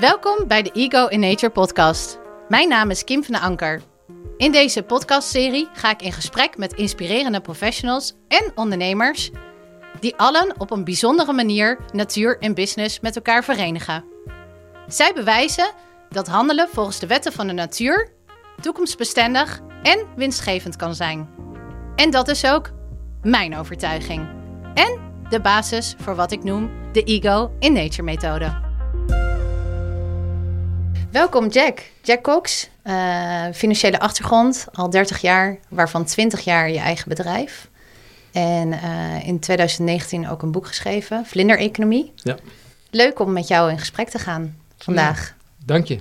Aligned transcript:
Welkom 0.00 0.46
bij 0.46 0.62
de 0.62 0.70
Ego 0.72 1.06
in 1.06 1.20
Nature 1.20 1.52
podcast. 1.52 2.18
Mijn 2.48 2.68
naam 2.68 2.90
is 2.90 3.04
Kim 3.04 3.24
van 3.24 3.34
de 3.34 3.40
Anker. 3.40 3.82
In 4.36 4.52
deze 4.52 4.82
podcastserie 4.82 5.68
ga 5.72 5.90
ik 5.90 6.02
in 6.02 6.12
gesprek 6.12 6.56
met 6.56 6.72
inspirerende 6.72 7.40
professionals 7.40 8.14
en 8.28 8.52
ondernemers 8.54 9.30
die 10.00 10.16
allen 10.16 10.54
op 10.58 10.70
een 10.70 10.84
bijzondere 10.84 11.32
manier 11.32 11.78
natuur 11.92 12.38
en 12.38 12.54
business 12.54 13.00
met 13.00 13.16
elkaar 13.16 13.44
verenigen. 13.44 14.04
Zij 14.86 15.12
bewijzen 15.14 15.72
dat 16.08 16.26
handelen 16.26 16.68
volgens 16.68 16.98
de 16.98 17.06
wetten 17.06 17.32
van 17.32 17.46
de 17.46 17.52
natuur 17.52 18.12
toekomstbestendig 18.60 19.60
en 19.82 20.06
winstgevend 20.16 20.76
kan 20.76 20.94
zijn. 20.94 21.28
En 21.94 22.10
dat 22.10 22.28
is 22.28 22.46
ook 22.46 22.70
mijn 23.22 23.56
overtuiging. 23.56 24.28
En 24.74 25.00
de 25.28 25.40
basis 25.40 25.94
voor 25.98 26.14
wat 26.14 26.32
ik 26.32 26.44
noem 26.44 26.70
de 26.92 27.02
Ego 27.02 27.52
in 27.58 27.72
Nature 27.72 28.02
methode. 28.02 28.65
Welkom 31.16 31.48
Jack. 31.48 31.82
Jack 32.02 32.22
Cox, 32.22 32.68
uh, 32.86 33.44
financiële 33.52 33.98
achtergrond, 34.00 34.66
al 34.72 34.90
30 34.90 35.20
jaar, 35.20 35.58
waarvan 35.68 36.04
20 36.04 36.40
jaar 36.40 36.70
je 36.70 36.78
eigen 36.78 37.08
bedrijf. 37.08 37.68
En 38.32 38.68
uh, 38.68 39.26
in 39.26 39.38
2019 39.38 40.28
ook 40.28 40.42
een 40.42 40.50
boek 40.50 40.66
geschreven, 40.66 41.26
Vlindereconomie. 41.26 42.12
Ja. 42.16 42.36
Leuk 42.90 43.18
om 43.18 43.32
met 43.32 43.48
jou 43.48 43.70
in 43.70 43.78
gesprek 43.78 44.08
te 44.08 44.18
gaan 44.18 44.56
vandaag. 44.78 45.26
Ja, 45.26 45.64
dank 45.64 45.86
je. 45.86 46.00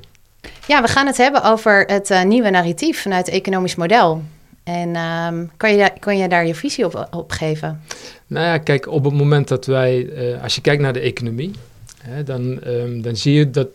Ja, 0.67 0.81
we 0.81 0.87
gaan 0.87 1.07
het 1.07 1.17
hebben 1.17 1.43
over 1.43 1.83
het 1.85 2.09
uh, 2.09 2.23
nieuwe 2.23 2.49
narratief 2.49 3.01
vanuit 3.01 3.25
het 3.25 3.35
economisch 3.35 3.75
model. 3.75 4.23
En 4.63 4.95
um, 4.95 5.51
kan, 5.57 5.75
je, 5.75 5.91
kan 5.99 6.17
je 6.17 6.27
daar 6.27 6.45
je 6.47 6.55
visie 6.55 6.85
op, 6.85 7.07
op 7.11 7.31
geven? 7.31 7.81
Nou 8.27 8.45
ja, 8.45 8.57
kijk, 8.57 8.87
op 8.87 9.03
het 9.03 9.13
moment 9.13 9.47
dat 9.47 9.65
wij, 9.65 10.09
als 10.41 10.55
je 10.55 10.61
kijkt 10.61 10.81
naar 10.81 10.93
de 10.93 10.99
economie, 10.99 11.51
hè, 12.01 12.23
dan, 12.23 12.59
um, 12.67 13.01
dan 13.01 13.15
zie 13.15 13.33
je 13.33 13.49
dat 13.49 13.69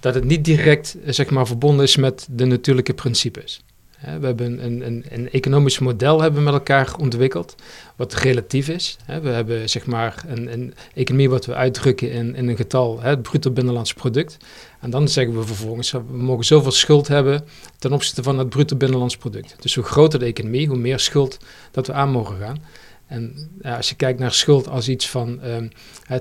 dat 0.00 0.14
het 0.14 0.24
niet 0.24 0.44
direct 0.44 0.96
zeg 1.06 1.30
maar, 1.30 1.46
verbonden 1.46 1.84
is 1.84 1.96
met 1.96 2.26
de 2.30 2.44
natuurlijke 2.44 2.94
principes. 2.94 3.62
We 4.00 4.26
hebben 4.26 4.64
een, 4.64 4.86
een, 4.86 5.04
een, 5.08 5.30
economisch 5.30 5.78
model 5.78 6.20
hebben 6.20 6.42
met 6.42 6.52
elkaar 6.52 6.94
ontwikkeld, 6.98 7.54
wat 7.96 8.14
relatief 8.14 8.68
is. 8.68 8.96
We 9.22 9.28
hebben 9.28 9.68
zeg 9.68 9.86
maar 9.86 10.24
een, 10.26 10.52
een 10.52 10.74
economie 10.94 11.30
wat 11.30 11.46
we 11.46 11.54
uitdrukken 11.54 12.10
in, 12.10 12.34
in 12.34 12.48
een 12.48 12.56
getal, 12.56 13.00
het 13.00 13.22
bruto 13.22 13.50
binnenlands 13.50 13.94
product. 13.94 14.36
En 14.80 14.90
dan 14.90 15.08
zeggen 15.08 15.38
we 15.38 15.46
vervolgens, 15.46 15.90
we 15.90 16.02
mogen 16.10 16.44
zoveel 16.44 16.70
schuld 16.70 17.08
hebben 17.08 17.44
ten 17.78 17.92
opzichte 17.92 18.22
van 18.22 18.38
het 18.38 18.48
bruto 18.48 18.76
binnenlands 18.76 19.16
product. 19.16 19.56
Dus 19.60 19.74
hoe 19.74 19.84
groter 19.84 20.18
de 20.18 20.24
economie, 20.24 20.68
hoe 20.68 20.76
meer 20.76 20.98
schuld 20.98 21.38
dat 21.70 21.86
we 21.86 21.92
aan 21.92 22.10
mogen 22.10 22.38
gaan. 22.38 22.62
En 23.06 23.50
ja, 23.62 23.76
als 23.76 23.88
je 23.88 23.94
kijkt 23.94 24.18
naar 24.18 24.32
schuld 24.32 24.68
als 24.68 24.88
iets 24.88 25.08
van 25.08 25.40
um, 25.44 25.70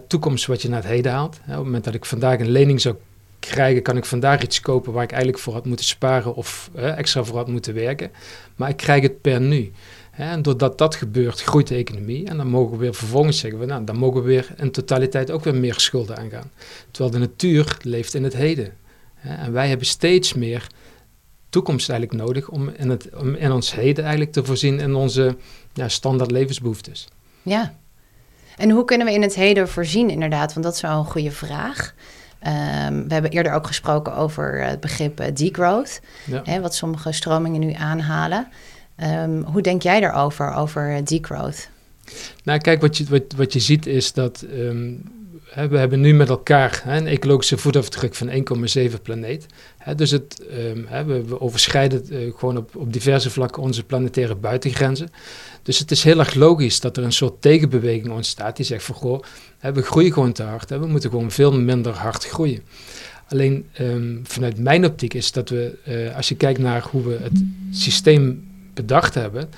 toekomst 0.07 0.45
wat 0.45 0.61
je 0.61 0.69
naar 0.69 0.81
het 0.81 0.91
heden 0.91 1.11
haalt. 1.11 1.39
Hè, 1.41 1.51
op 1.51 1.57
het 1.57 1.65
moment 1.65 1.83
dat 1.83 1.93
ik 1.93 2.05
vandaag 2.05 2.39
een 2.39 2.51
lening 2.51 2.81
zou 2.81 2.95
krijgen, 3.39 3.81
kan 3.81 3.97
ik 3.97 4.05
vandaag 4.05 4.41
iets 4.41 4.59
kopen 4.59 4.93
waar 4.93 5.03
ik 5.03 5.11
eigenlijk 5.11 5.41
voor 5.41 5.53
had 5.53 5.65
moeten 5.65 5.85
sparen 5.85 6.35
of 6.35 6.69
extra 6.73 7.23
voor 7.23 7.37
had 7.37 7.47
moeten 7.47 7.73
werken. 7.73 8.11
Maar 8.55 8.69
ik 8.69 8.77
krijg 8.77 9.01
het 9.01 9.21
per 9.21 9.41
nu. 9.41 9.71
En 10.11 10.41
doordat 10.41 10.77
dat 10.77 10.95
gebeurt, 10.95 11.41
groeit 11.41 11.67
de 11.67 11.75
economie. 11.75 12.27
En 12.27 12.37
dan 12.37 12.47
mogen 12.47 12.71
we 12.71 12.77
weer 12.77 12.95
vervolgens 12.95 13.39
zeggen, 13.39 13.59
we, 13.59 13.65
nou, 13.65 13.83
dan 13.83 13.97
mogen 13.97 14.21
we 14.21 14.27
weer 14.27 14.47
in 14.57 14.71
totaliteit 14.71 15.31
ook 15.31 15.43
weer 15.43 15.55
meer 15.55 15.79
schulden 15.79 16.17
aangaan. 16.17 16.51
Terwijl 16.91 17.13
de 17.13 17.19
natuur 17.19 17.77
leeft 17.81 18.13
in 18.13 18.23
het 18.23 18.33
heden. 18.33 18.73
En 19.21 19.51
wij 19.51 19.67
hebben 19.67 19.87
steeds 19.87 20.33
meer 20.33 20.67
toekomst 21.49 21.89
eigenlijk 21.89 22.21
nodig 22.21 22.49
om 22.49 22.69
in, 22.69 22.89
het, 22.89 23.09
om 23.17 23.35
in 23.35 23.51
ons 23.51 23.73
heden 23.73 24.03
eigenlijk 24.03 24.33
te 24.33 24.45
voorzien 24.45 24.79
in 24.79 24.95
onze 24.95 25.35
ja, 25.73 25.87
standaard 25.87 26.31
levensbehoeftes. 26.31 27.07
Ja. 27.41 27.73
En 28.57 28.69
hoe 28.69 28.85
kunnen 28.85 29.07
we 29.07 29.13
in 29.13 29.21
het 29.21 29.35
heden 29.35 29.69
voorzien 29.69 30.09
inderdaad? 30.09 30.53
Want 30.53 30.65
dat 30.65 30.75
is 30.75 30.81
wel 30.81 30.99
een 30.99 31.05
goede 31.05 31.31
vraag. 31.31 31.93
Um, 32.47 33.07
we 33.07 33.13
hebben 33.13 33.31
eerder 33.31 33.53
ook 33.53 33.67
gesproken 33.67 34.15
over 34.15 34.63
het 34.63 34.79
begrip 34.79 35.21
uh, 35.21 35.27
degrowth, 35.33 36.01
ja. 36.25 36.41
hè, 36.43 36.61
wat 36.61 36.75
sommige 36.75 37.11
stromingen 37.11 37.59
nu 37.59 37.73
aanhalen. 37.73 38.47
Um, 39.03 39.43
hoe 39.43 39.61
denk 39.61 39.81
jij 39.81 39.99
daarover, 39.99 40.53
over 40.53 41.05
degrowth? 41.05 41.69
Nou, 42.43 42.59
kijk, 42.59 42.81
wat 42.81 42.97
je, 42.97 43.05
wat, 43.09 43.23
wat 43.35 43.53
je 43.53 43.59
ziet 43.59 43.85
is 43.85 44.13
dat 44.13 44.45
um, 44.53 45.03
hè, 45.07 45.18
we 45.53 45.77
hebben 45.77 46.01
nu 46.01 46.13
met 46.13 46.29
elkaar 46.29 46.83
een 46.87 47.07
ecologische 47.07 47.57
voetafdruk 47.57 48.15
van 48.15 48.29
1,7 48.29 49.01
planeet. 49.01 49.45
Dus 49.95 50.11
het, 50.11 50.41
hè, 50.87 51.03
we, 51.03 51.41
overschrijden 51.41 52.05
uh, 52.09 52.33
gewoon 52.37 52.57
op, 52.57 52.75
op 52.75 52.93
diverse 52.93 53.29
vlakken 53.29 53.63
onze 53.63 53.83
planetaire 53.83 54.35
buitengrenzen. 54.35 55.09
Dus 55.63 55.79
het 55.79 55.91
is 55.91 56.03
heel 56.03 56.19
erg 56.19 56.33
logisch 56.33 56.79
dat 56.79 56.97
er 56.97 57.03
een 57.03 57.11
soort 57.11 57.41
tegenbeweging 57.41 58.09
ontstaat 58.09 58.55
die 58.55 58.65
zegt 58.65 58.83
van 58.83 58.95
goh, 58.95 59.23
we 59.59 59.81
groeien 59.81 60.13
gewoon 60.13 60.31
te 60.31 60.43
hard. 60.43 60.69
We 60.69 60.87
moeten 60.87 61.09
gewoon 61.09 61.31
veel 61.31 61.53
minder 61.53 61.93
hard 61.93 62.25
groeien. 62.25 62.61
Alleen 63.27 63.69
um, 63.79 64.21
vanuit 64.23 64.59
mijn 64.59 64.85
optiek 64.85 65.13
is 65.13 65.31
dat 65.31 65.49
we, 65.49 65.77
uh, 65.87 66.15
als 66.15 66.29
je 66.29 66.35
kijkt 66.35 66.59
naar 66.59 66.87
hoe 66.91 67.03
we 67.03 67.17
het 67.21 67.43
systeem 67.71 68.47
bedacht 68.73 69.13
hebben. 69.13 69.49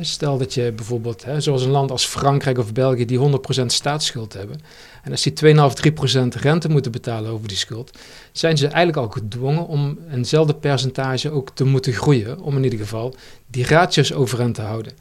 Stel 0.00 0.38
dat 0.38 0.54
je 0.54 0.72
bijvoorbeeld, 0.72 1.24
zoals 1.38 1.62
een 1.62 1.70
land 1.70 1.90
als 1.90 2.04
Frankrijk 2.04 2.58
of 2.58 2.72
België, 2.72 3.04
die 3.04 3.18
100% 3.62 3.66
staatsschuld 3.66 4.32
hebben. 4.32 4.60
En 5.02 5.10
als 5.10 5.22
die 5.22 5.32
2,5, 5.32 5.52
3% 5.54 6.40
rente 6.40 6.68
moeten 6.68 6.92
betalen 6.92 7.30
over 7.30 7.48
die 7.48 7.56
schuld, 7.56 7.98
zijn 8.32 8.56
ze 8.56 8.66
eigenlijk 8.66 8.96
al 8.96 9.08
gedwongen 9.08 9.66
om 9.66 9.98
eenzelfde 10.10 10.54
percentage 10.54 11.30
ook 11.30 11.50
te 11.54 11.64
moeten 11.64 11.92
groeien. 11.92 12.40
Om 12.40 12.56
in 12.56 12.64
ieder 12.64 12.78
geval 12.78 13.14
die 13.46 13.66
ratios 13.66 14.12
overeind 14.12 14.54
te 14.54 14.62
houden. 14.62 14.92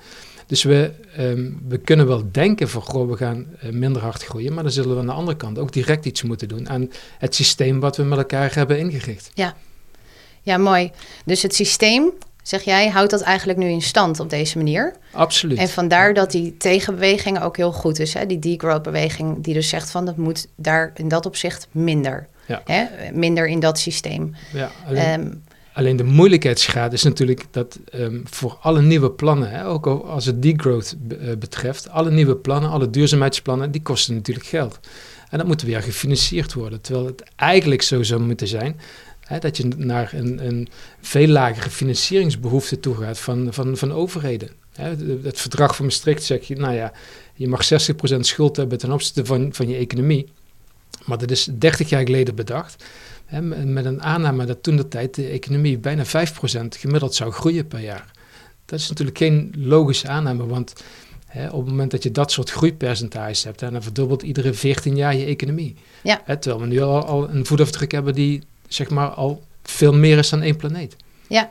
Dus 0.51 0.63
we, 0.63 0.91
um, 1.19 1.61
we 1.67 1.77
kunnen 1.77 2.07
wel 2.07 2.23
denken 2.31 2.69
goh, 2.69 3.09
we 3.09 3.17
gaan 3.17 3.45
uh, 3.63 3.71
minder 3.71 4.01
hard 4.01 4.23
groeien, 4.23 4.53
maar 4.53 4.63
dan 4.63 4.71
zullen 4.71 4.93
we 4.93 4.99
aan 4.99 5.05
de 5.05 5.11
andere 5.11 5.37
kant 5.37 5.59
ook 5.59 5.71
direct 5.71 6.05
iets 6.05 6.23
moeten 6.23 6.47
doen 6.47 6.69
aan 6.69 6.91
het 7.17 7.35
systeem 7.35 7.79
wat 7.79 7.97
we 7.97 8.03
met 8.03 8.17
elkaar 8.17 8.55
hebben 8.55 8.79
ingericht. 8.79 9.31
Ja, 9.33 9.55
ja 10.41 10.57
mooi. 10.57 10.91
Dus 11.25 11.41
het 11.41 11.55
systeem, 11.55 12.11
zeg 12.41 12.61
jij, 12.61 12.89
houdt 12.89 13.11
dat 13.11 13.21
eigenlijk 13.21 13.59
nu 13.59 13.69
in 13.69 13.81
stand 13.81 14.19
op 14.19 14.29
deze 14.29 14.57
manier? 14.57 14.93
Absoluut. 15.11 15.57
En 15.57 15.69
vandaar 15.69 16.13
dat 16.13 16.31
die 16.31 16.57
tegenbeweging 16.57 17.41
ook 17.41 17.57
heel 17.57 17.71
goed 17.71 17.99
is, 17.99 18.13
hè? 18.13 18.25
die 18.25 18.39
degrowth-beweging, 18.39 19.43
die 19.43 19.53
dus 19.53 19.69
zegt 19.69 19.91
van, 19.91 20.05
dat 20.05 20.17
moet 20.17 20.47
daar 20.55 20.91
in 20.95 21.07
dat 21.07 21.25
opzicht 21.25 21.67
minder. 21.71 22.27
Ja. 22.45 22.61
Hè? 22.65 22.85
Minder 23.13 23.47
in 23.47 23.59
dat 23.59 23.79
systeem. 23.79 24.35
Ja, 24.53 24.71
alleen... 24.87 25.19
um, 25.19 25.43
Alleen 25.73 25.95
de 25.95 26.03
moeilijkheidsgraad 26.03 26.93
is 26.93 27.03
natuurlijk 27.03 27.45
dat 27.51 27.79
um, 27.95 28.23
voor 28.29 28.57
alle 28.61 28.81
nieuwe 28.81 29.11
plannen, 29.11 29.49
hè, 29.49 29.67
ook 29.67 29.87
als 29.87 30.25
het 30.25 30.41
degrowth 30.41 30.95
uh, 31.09 31.35
betreft, 31.39 31.89
alle 31.89 32.11
nieuwe 32.11 32.35
plannen, 32.35 32.69
alle 32.69 32.89
duurzaamheidsplannen, 32.89 33.71
die 33.71 33.81
kosten 33.81 34.13
natuurlijk 34.13 34.47
geld. 34.47 34.79
En 35.29 35.37
dat 35.37 35.47
moet 35.47 35.61
weer 35.61 35.81
gefinancierd 35.81 36.53
worden. 36.53 36.81
Terwijl 36.81 37.05
het 37.05 37.23
eigenlijk 37.35 37.81
zo 37.81 38.03
zou 38.03 38.21
moeten 38.21 38.47
zijn 38.47 38.79
hè, 39.25 39.39
dat 39.39 39.57
je 39.57 39.67
naar 39.77 40.13
een, 40.13 40.45
een 40.45 40.67
veel 41.01 41.27
lagere 41.27 41.69
financieringsbehoefte 41.69 42.79
toe 42.79 42.95
gaat 42.95 43.19
van, 43.19 43.53
van, 43.53 43.77
van 43.77 43.91
overheden. 43.91 44.49
Hè, 44.73 44.89
het 45.23 45.39
verdrag 45.39 45.75
van 45.75 45.85
Maastricht 45.85 46.23
zegt 46.23 46.45
je, 46.47 46.55
nou 46.55 46.73
ja, 46.73 46.93
je 47.33 47.47
mag 47.47 47.63
60% 47.63 48.19
schuld 48.19 48.55
hebben 48.55 48.77
ten 48.77 48.91
opzichte 48.91 49.25
van, 49.25 49.53
van 49.53 49.69
je 49.69 49.77
economie. 49.77 50.27
Maar 51.05 51.17
dat 51.17 51.31
is 51.31 51.49
30 51.51 51.89
jaar 51.89 52.05
geleden 52.05 52.35
bedacht 52.35 52.83
met 53.65 53.85
een 53.85 54.01
aanname 54.01 54.45
dat 54.45 54.63
toen 54.63 54.75
de 54.75 54.87
tijd 54.87 55.15
de 55.15 55.27
economie 55.27 55.77
bijna 55.77 56.05
5% 56.05 56.09
gemiddeld 56.69 57.15
zou 57.15 57.31
groeien 57.31 57.67
per 57.67 57.79
jaar. 57.79 58.11
Dat 58.65 58.79
is 58.79 58.89
natuurlijk 58.89 59.17
geen 59.17 59.53
logische 59.57 60.07
aanname, 60.07 60.45
want 60.45 60.73
hè, 61.25 61.49
op 61.49 61.59
het 61.59 61.69
moment 61.69 61.91
dat 61.91 62.03
je 62.03 62.11
dat 62.11 62.31
soort 62.31 62.49
groeipercentages 62.49 63.43
hebt, 63.43 63.59
dan 63.59 63.83
verdubbelt 63.83 64.21
iedere 64.21 64.53
14 64.53 64.95
jaar 64.95 65.15
je 65.15 65.25
economie. 65.25 65.75
Ja. 66.03 66.21
Hè, 66.25 66.37
terwijl 66.37 66.61
we 66.61 66.67
nu 66.67 66.81
al, 66.81 67.05
al 67.05 67.29
een 67.29 67.45
voetafdruk 67.45 67.91
hebben 67.91 68.13
die 68.13 68.43
zeg 68.73 68.89
maar 68.89 69.09
al 69.09 69.43
veel 69.63 69.93
meer 69.93 70.17
is 70.17 70.29
dan 70.29 70.41
één 70.41 70.55
planeet. 70.55 70.95
Ja. 71.27 71.49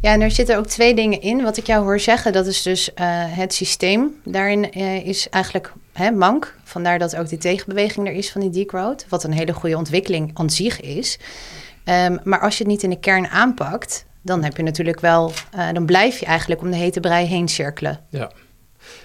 Ja, 0.00 0.12
en 0.12 0.20
er 0.20 0.30
zitten 0.30 0.56
ook 0.56 0.66
twee 0.66 0.94
dingen 0.94 1.20
in. 1.20 1.42
Wat 1.42 1.56
ik 1.56 1.66
jou 1.66 1.82
hoor 1.84 2.00
zeggen, 2.00 2.32
dat 2.32 2.46
is 2.46 2.62
dus 2.62 2.88
uh, 2.88 2.94
het 3.36 3.54
systeem. 3.54 4.20
Daarin 4.24 4.78
uh, 4.78 5.06
is 5.06 5.28
eigenlijk 5.28 5.72
hè, 5.92 6.10
mank. 6.10 6.56
Vandaar 6.64 6.98
dat 6.98 7.16
ook 7.16 7.28
die 7.28 7.38
tegenbeweging 7.38 8.06
er 8.06 8.12
is 8.12 8.30
van 8.30 8.40
die 8.40 8.50
degrowth. 8.50 9.06
Wat 9.08 9.24
een 9.24 9.32
hele 9.32 9.52
goede 9.52 9.76
ontwikkeling 9.76 10.30
aan 10.34 10.50
zich 10.50 10.80
is. 10.80 11.18
Um, 11.84 12.18
maar 12.24 12.40
als 12.40 12.58
je 12.58 12.64
het 12.64 12.72
niet 12.72 12.82
in 12.82 12.90
de 12.90 12.98
kern 12.98 13.28
aanpakt, 13.28 14.04
dan 14.22 14.44
heb 14.44 14.56
je 14.56 14.62
natuurlijk 14.62 15.00
wel, 15.00 15.32
uh, 15.54 15.72
dan 15.72 15.86
blijf 15.86 16.18
je 16.18 16.26
eigenlijk 16.26 16.60
om 16.60 16.70
de 16.70 16.76
hete 16.76 17.00
brei 17.00 17.26
heen 17.26 17.48
cirkelen. 17.48 18.00
Ja. 18.08 18.32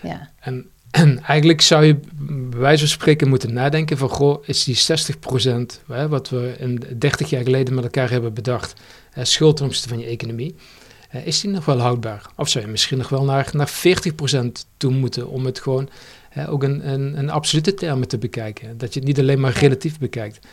ja. 0.01 0.29
En, 0.39 0.69
en 0.93 1.23
eigenlijk 1.33 1.61
zou 1.61 1.85
je 1.85 1.99
bij 2.49 2.59
wijze 2.59 2.79
van 2.79 2.87
spreken 2.87 3.29
moeten 3.29 3.53
nadenken 3.53 3.97
van, 3.97 4.09
goh, 4.09 4.43
is 4.47 4.63
die 4.63 4.75
60% 4.75 5.81
hè, 5.87 6.07
wat 6.07 6.29
we 6.29 6.55
in 6.57 6.83
30 6.97 7.29
jaar 7.29 7.43
geleden 7.43 7.73
met 7.73 7.83
elkaar 7.83 8.09
hebben 8.09 8.33
bedacht, 8.33 8.73
uh, 9.17 9.23
schuld 9.23 9.63
van 9.87 9.99
je 9.99 10.05
economie, 10.05 10.55
uh, 11.15 11.27
is 11.27 11.41
die 11.41 11.49
nog 11.49 11.65
wel 11.65 11.79
houdbaar? 11.79 12.25
Of 12.35 12.49
zou 12.49 12.65
je 12.65 12.71
misschien 12.71 12.97
nog 12.97 13.09
wel 13.09 13.23
naar, 13.23 13.49
naar 13.53 13.69
40% 13.69 14.51
toe 14.77 14.91
moeten 14.91 15.27
om 15.27 15.45
het 15.45 15.59
gewoon 15.59 15.89
ook 16.47 16.63
een 16.63 17.29
absolute 17.29 17.73
termen 17.73 18.07
te 18.07 18.17
bekijken. 18.17 18.77
Dat 18.77 18.93
je 18.93 18.99
het 18.99 19.07
niet 19.07 19.19
alleen 19.19 19.39
maar 19.39 19.57
relatief 19.57 19.99
bekijkt. 19.99 20.47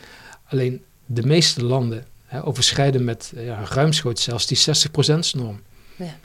Alleen 0.47 0.81
de 1.05 1.25
meeste 1.25 1.63
landen 1.63 2.05
overschrijden 2.43 3.03
met 3.03 3.33
ja, 3.35 3.65
ruimschoots 3.69 4.23
zelfs 4.23 4.47
die 4.47 4.57
60%-norm. 4.57 5.61
Ja. 5.95 6.15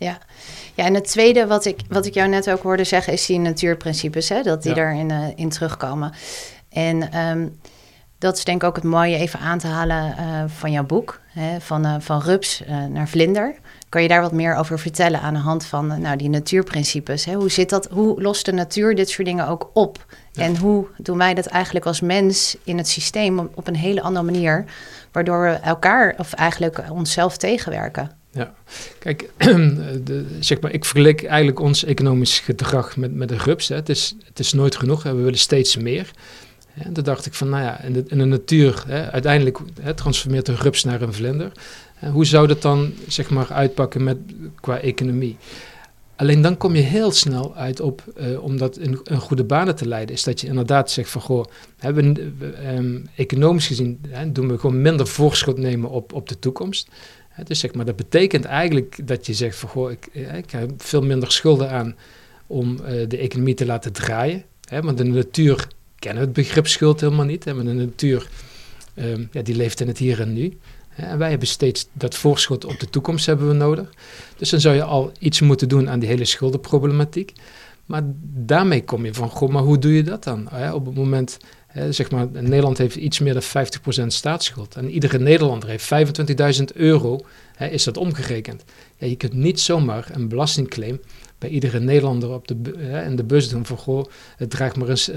Ja. 0.00 0.18
ja, 0.74 0.84
en 0.84 0.94
het 0.94 1.04
tweede 1.08 1.46
wat 1.46 1.64
ik, 1.64 1.80
wat 1.88 2.06
ik 2.06 2.14
jou 2.14 2.28
net 2.28 2.50
ook 2.50 2.62
hoorde 2.62 2.84
zeggen, 2.84 3.12
is 3.12 3.26
die 3.26 3.38
natuurprincipes, 3.38 4.28
hè, 4.28 4.42
dat 4.42 4.62
die 4.62 4.74
ja. 4.74 4.76
daarin 4.76 5.10
uh, 5.10 5.26
in 5.34 5.48
terugkomen. 5.48 6.12
En 6.70 7.18
um, 7.18 7.58
dat 8.18 8.36
is 8.36 8.44
denk 8.44 8.62
ik 8.62 8.68
ook 8.68 8.74
het 8.74 8.84
mooie 8.84 9.16
even 9.16 9.40
aan 9.40 9.58
te 9.58 9.66
halen 9.66 10.14
uh, 10.18 10.44
van 10.46 10.72
jouw 10.72 10.84
boek. 10.84 11.20
Hè, 11.30 11.60
van, 11.60 11.86
uh, 11.86 11.94
van 11.98 12.20
rups 12.20 12.62
uh, 12.62 12.84
naar 12.84 13.08
vlinder. 13.08 13.54
Kan 13.88 14.02
je 14.02 14.08
daar 14.08 14.20
wat 14.20 14.32
meer 14.32 14.54
over 14.54 14.78
vertellen 14.78 15.20
aan 15.20 15.34
de 15.34 15.40
hand 15.40 15.66
van 15.66 16.00
nou, 16.00 16.16
die 16.16 16.28
natuurprincipes? 16.28 17.24
Hè? 17.24 17.34
Hoe 17.34 17.50
zit 17.50 17.70
dat? 17.70 17.88
Hoe 17.90 18.22
lost 18.22 18.44
de 18.44 18.52
natuur 18.52 18.94
dit 18.94 19.10
soort 19.10 19.26
dingen 19.26 19.48
ook 19.48 19.70
op? 19.74 20.06
Ja. 20.32 20.42
En 20.42 20.56
hoe 20.56 20.86
doen 20.96 21.18
wij 21.18 21.34
dat 21.34 21.46
eigenlijk 21.46 21.86
als 21.86 22.00
mens 22.00 22.56
in 22.64 22.76
het 22.78 22.88
systeem 22.88 23.50
op 23.54 23.66
een 23.66 23.76
hele 23.76 24.02
andere 24.02 24.24
manier, 24.24 24.64
waardoor 25.12 25.42
we 25.42 25.50
elkaar 25.50 26.14
of 26.18 26.32
eigenlijk 26.32 26.82
onszelf 26.90 27.36
tegenwerken? 27.36 28.19
Ja, 28.32 28.54
kijk, 28.98 29.30
de, 30.04 30.26
zeg 30.40 30.60
maar, 30.60 30.72
ik 30.72 30.84
vergelijk 30.84 31.24
eigenlijk 31.24 31.60
ons 31.60 31.84
economisch 31.84 32.38
gedrag 32.38 32.96
met, 32.96 33.14
met 33.14 33.28
de 33.28 33.36
rups. 33.36 33.68
Hè. 33.68 33.74
Het, 33.74 33.88
is, 33.88 34.14
het 34.24 34.38
is 34.38 34.52
nooit 34.52 34.76
genoeg, 34.76 35.02
hè. 35.02 35.14
we 35.14 35.22
willen 35.22 35.38
steeds 35.38 35.76
meer. 35.76 36.10
En 36.74 36.92
toen 36.92 37.04
dacht 37.04 37.26
ik 37.26 37.34
van, 37.34 37.48
nou 37.48 37.62
ja, 37.62 37.82
in 37.82 37.92
de, 37.92 38.04
in 38.06 38.18
de 38.18 38.24
natuur, 38.24 38.84
hè, 38.86 39.10
uiteindelijk 39.10 39.58
hè, 39.80 39.94
transformeert 39.94 40.46
de 40.46 40.54
rups 40.54 40.84
naar 40.84 41.02
een 41.02 41.12
vlinder. 41.12 41.52
hoe 42.12 42.24
zou 42.24 42.46
dat 42.46 42.62
dan, 42.62 42.92
zeg 43.08 43.30
maar, 43.30 43.52
uitpakken 43.52 44.04
met, 44.04 44.16
qua 44.60 44.78
economie? 44.78 45.36
Alleen 46.16 46.42
dan 46.42 46.56
kom 46.56 46.74
je 46.74 46.82
heel 46.82 47.12
snel 47.12 47.54
uit 47.56 47.80
op, 47.80 48.04
uh, 48.20 48.42
om 48.42 48.58
dat 48.58 48.78
in, 48.78 49.00
goede 49.18 49.44
banen 49.44 49.76
te 49.76 49.88
leiden, 49.88 50.14
is 50.14 50.22
dat 50.22 50.40
je 50.40 50.46
inderdaad 50.46 50.90
zegt 50.90 51.10
van, 51.10 51.20
goh, 51.20 51.44
hebben, 51.78 52.34
um, 52.76 53.08
economisch 53.14 53.66
gezien 53.66 54.00
hè, 54.08 54.32
doen 54.32 54.48
we 54.48 54.58
gewoon 54.58 54.82
minder 54.82 55.06
voorschot 55.06 55.58
nemen 55.58 55.90
op, 55.90 56.12
op 56.12 56.28
de 56.28 56.38
toekomst. 56.38 56.88
Dus 57.44 57.58
zeg 57.58 57.74
maar, 57.74 57.84
dat 57.84 57.96
betekent 57.96 58.44
eigenlijk 58.44 59.08
dat 59.08 59.26
je 59.26 59.34
zegt 59.34 59.56
van, 59.56 59.68
goh, 59.68 59.90
ik, 59.90 60.06
ik 60.12 60.50
heb 60.50 60.70
veel 60.76 61.02
minder 61.02 61.32
schulden 61.32 61.70
aan 61.70 61.96
om 62.46 62.72
uh, 62.72 63.08
de 63.08 63.16
economie 63.16 63.54
te 63.54 63.66
laten 63.66 63.92
draaien. 63.92 64.44
Hè, 64.68 64.82
want 64.82 64.98
de 64.98 65.04
natuur 65.04 65.66
kennen 65.98 66.20
we 66.20 66.28
het 66.28 66.36
begrip 66.36 66.66
schuld 66.66 67.00
helemaal 67.00 67.24
niet. 67.24 67.44
Maar 67.44 67.64
de 67.64 67.72
natuur, 67.72 68.28
um, 68.94 69.28
ja, 69.32 69.42
die 69.42 69.56
leeft 69.56 69.80
in 69.80 69.86
het 69.88 69.98
hier 69.98 70.20
en 70.20 70.32
nu. 70.32 70.58
En 70.96 71.18
wij 71.18 71.30
hebben 71.30 71.48
steeds 71.48 71.88
dat 71.92 72.14
voorschot 72.14 72.64
op 72.64 72.80
de 72.80 72.90
toekomst 72.90 73.26
hebben 73.26 73.48
we 73.48 73.54
nodig. 73.54 73.90
Dus 74.36 74.50
dan 74.50 74.60
zou 74.60 74.74
je 74.74 74.82
al 74.82 75.12
iets 75.18 75.40
moeten 75.40 75.68
doen 75.68 75.90
aan 75.90 75.98
die 75.98 76.08
hele 76.08 76.24
schuldenproblematiek. 76.24 77.32
Maar 77.86 78.02
daarmee 78.22 78.84
kom 78.84 79.04
je 79.04 79.14
van, 79.14 79.28
goh, 79.30 79.50
maar 79.50 79.62
hoe 79.62 79.78
doe 79.78 79.94
je 79.94 80.02
dat 80.02 80.24
dan? 80.24 80.48
Op 80.72 80.86
het 80.86 80.94
moment, 80.94 81.38
zeg 81.90 82.10
maar, 82.10 82.26
Nederland 82.32 82.78
heeft 82.78 82.96
iets 82.96 83.18
meer 83.18 83.32
dan 83.32 83.66
50% 84.02 84.06
staatsschuld. 84.06 84.74
En 84.74 84.90
iedere 84.90 85.18
Nederlander 85.18 85.68
heeft 85.68 85.90
25.000 86.58 86.64
euro, 86.74 87.20
is 87.70 87.84
dat 87.84 87.96
omgerekend. 87.96 88.64
Ja, 88.96 89.06
je 89.06 89.16
kunt 89.16 89.32
niet 89.32 89.60
zomaar 89.60 90.08
een 90.12 90.28
belastingclaim 90.28 91.00
bij 91.38 91.50
iedere 91.50 91.80
Nederlander 91.80 92.30
op 92.30 92.48
de, 92.48 92.54
in 93.06 93.16
de 93.16 93.24
bus 93.24 93.48
doen 93.48 93.66
van, 93.66 93.76
goh, 93.76 94.04
het 94.36 94.50
draagt 94.50 94.76
maar 94.76 94.88
eens 94.88 95.10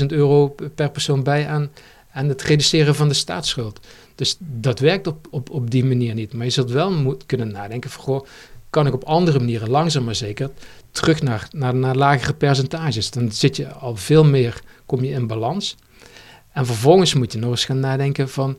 10.000 0.00 0.06
euro 0.06 0.54
per 0.74 0.90
persoon 0.90 1.22
bij 1.22 1.46
aan, 1.46 1.70
aan 2.12 2.28
het 2.28 2.42
reduceren 2.42 2.94
van 2.94 3.08
de 3.08 3.14
staatsschuld. 3.14 3.80
Dus 4.14 4.36
dat 4.38 4.78
werkt 4.78 5.06
op, 5.06 5.26
op, 5.30 5.50
op 5.50 5.70
die 5.70 5.84
manier 5.84 6.14
niet. 6.14 6.32
Maar 6.32 6.44
je 6.44 6.52
zult 6.52 6.70
wel 6.70 6.92
moet 6.92 7.26
kunnen 7.26 7.52
nadenken 7.52 7.90
van, 7.90 8.02
goh, 8.02 8.26
kan 8.70 8.86
ik 8.86 8.94
op 8.94 9.04
andere 9.04 9.38
manieren 9.38 9.70
langzaam 9.70 10.04
maar 10.04 10.14
zeker 10.14 10.50
terug 10.90 11.22
naar, 11.22 11.48
naar, 11.50 11.74
naar 11.74 11.96
lagere 11.96 12.34
percentages. 12.34 13.10
Dan 13.10 13.32
zit 13.32 13.56
je 13.56 13.68
al 13.68 13.96
veel 13.96 14.24
meer, 14.24 14.60
kom 14.86 15.04
je 15.04 15.10
in 15.10 15.26
balans. 15.26 15.76
En 16.56 16.66
vervolgens 16.66 17.14
moet 17.14 17.32
je 17.32 17.38
nog 17.38 17.50
eens 17.50 17.64
gaan 17.64 17.80
nadenken 17.80 18.28
van, 18.28 18.58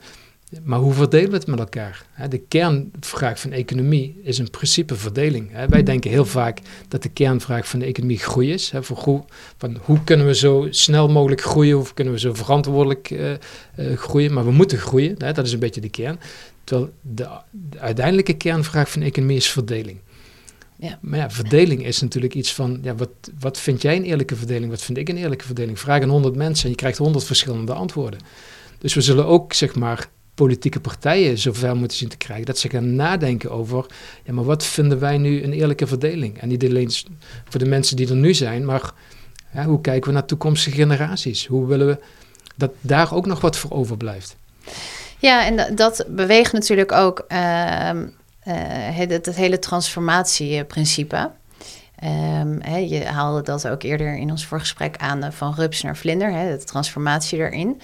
maar 0.64 0.80
hoe 0.80 0.94
verdelen 0.94 1.30
we 1.30 1.36
het 1.36 1.48
met 1.48 1.60
elkaar? 1.60 2.06
De 2.30 2.38
kernvraag 2.38 3.40
van 3.40 3.52
economie 3.52 4.20
is 4.24 4.40
in 4.40 4.50
principe 4.50 4.96
verdeling. 4.96 5.52
Wij 5.70 5.84
denken 5.84 6.12
heel 6.12 6.26
vaak 6.26 6.60
dat 6.88 7.04
de 7.04 7.10
kernvraag 7.10 7.68
van 7.68 7.80
de 7.80 7.86
economie 7.86 8.20
groei 8.20 8.54
is. 8.54 8.72
Van 9.58 9.78
hoe 9.82 10.04
kunnen 10.04 10.26
we 10.26 10.36
zo 10.36 10.68
snel 10.70 11.10
mogelijk 11.10 11.42
groeien? 11.42 11.76
Hoe 11.76 11.94
kunnen 11.94 12.14
we 12.14 12.20
zo 12.20 12.34
verantwoordelijk 12.34 13.10
uh, 13.10 13.32
uh, 13.32 13.38
groeien? 13.98 14.34
Maar 14.34 14.46
we 14.46 14.52
moeten 14.52 14.78
groeien, 14.78 15.18
dat 15.18 15.46
is 15.46 15.54
een 15.54 15.60
beetje 15.60 15.82
de 15.82 15.90
kern. 15.90 16.20
Terwijl 16.64 16.92
de, 17.02 17.28
de 17.52 17.80
uiteindelijke 17.80 18.34
kernvraag 18.34 18.90
van 18.92 19.02
economie 19.02 19.38
is 19.38 19.50
verdeling. 19.50 20.00
Ja. 20.80 21.00
Maar 21.02 21.20
ja, 21.20 21.30
verdeling 21.30 21.86
is 21.86 22.02
natuurlijk 22.02 22.34
iets 22.34 22.54
van, 22.54 22.80
ja, 22.82 22.96
wat, 22.96 23.10
wat 23.40 23.60
vind 23.60 23.82
jij 23.82 23.96
een 23.96 24.04
eerlijke 24.04 24.36
verdeling? 24.36 24.72
Wat 24.72 24.82
vind 24.82 24.98
ik 24.98 25.10
een 25.10 25.18
eerlijke 25.18 25.46
verdeling? 25.46 25.80
Vraag 25.80 26.02
aan 26.02 26.10
100 26.10 26.36
mensen 26.36 26.64
en 26.64 26.70
je 26.70 26.76
krijgt 26.76 26.98
100 26.98 27.26
verschillende 27.26 27.74
antwoorden. 27.74 28.20
Dus 28.78 28.94
we 28.94 29.02
zullen 29.02 29.26
ook, 29.26 29.54
zeg 29.54 29.76
maar, 29.76 30.10
politieke 30.36 30.80
partijen 30.80 31.38
zover 31.38 31.76
moeten 31.76 31.98
zien 31.98 32.10
te 32.10 32.18
krijgen. 32.18 32.46
Dat 32.46 32.58
ze 32.58 32.70
gaan 32.70 32.96
nadenken 32.96 33.52
over, 33.52 33.86
ja, 34.24 34.34
maar 34.34 34.44
wat 34.44 34.66
vinden 34.66 35.00
wij 35.00 35.18
nu 35.18 35.44
een 35.44 35.54
eerlijke 35.54 35.88
verdeling? 35.88 36.40
En 36.40 36.48
niet 36.48 36.66
alleen 36.66 36.92
voor 37.50 37.60
de 37.60 37.66
mensen 37.66 37.96
die 37.96 38.10
er 38.10 38.16
nu 38.16 38.34
zijn, 38.34 38.66
maar 38.66 38.92
ja, 39.54 39.66
hoe 39.66 39.82
kijken 39.82 40.08
we 40.10 40.16
naar 40.16 40.26
toekomstige 40.26 40.76
generaties? 40.76 41.46
Hoe 41.46 41.68
willen 41.68 41.88
we 41.88 42.00
dat 42.56 42.72
daar 42.82 43.14
ook 43.14 43.26
nog 43.26 43.42
wat 43.42 43.58
voor 43.58 43.72
overblijft? 43.72 44.36
Ja, 45.20 45.46
en 45.46 45.76
dat 45.76 46.06
beweegt 46.08 46.54
natuurlijk 46.54 46.92
ook 46.92 47.26
uh, 47.32 47.90
het, 48.54 49.26
het, 49.26 49.36
hele 49.36 49.60
transformatieprincipe. 49.60 51.32
Um, 52.04 52.62
he, 52.62 52.78
je 52.78 53.06
haalde 53.06 53.42
dat 53.42 53.68
ook 53.68 53.84
eerder 53.84 54.18
in 54.18 54.32
ons 54.32 54.46
voorgesprek 54.46 54.98
aan 54.98 55.24
uh, 55.24 55.32
van 55.32 55.54
rups 55.56 55.82
naar 55.82 55.98
vlinder, 55.98 56.32
he, 56.32 56.58
de 56.58 56.64
transformatie 56.64 57.40
erin. 57.40 57.82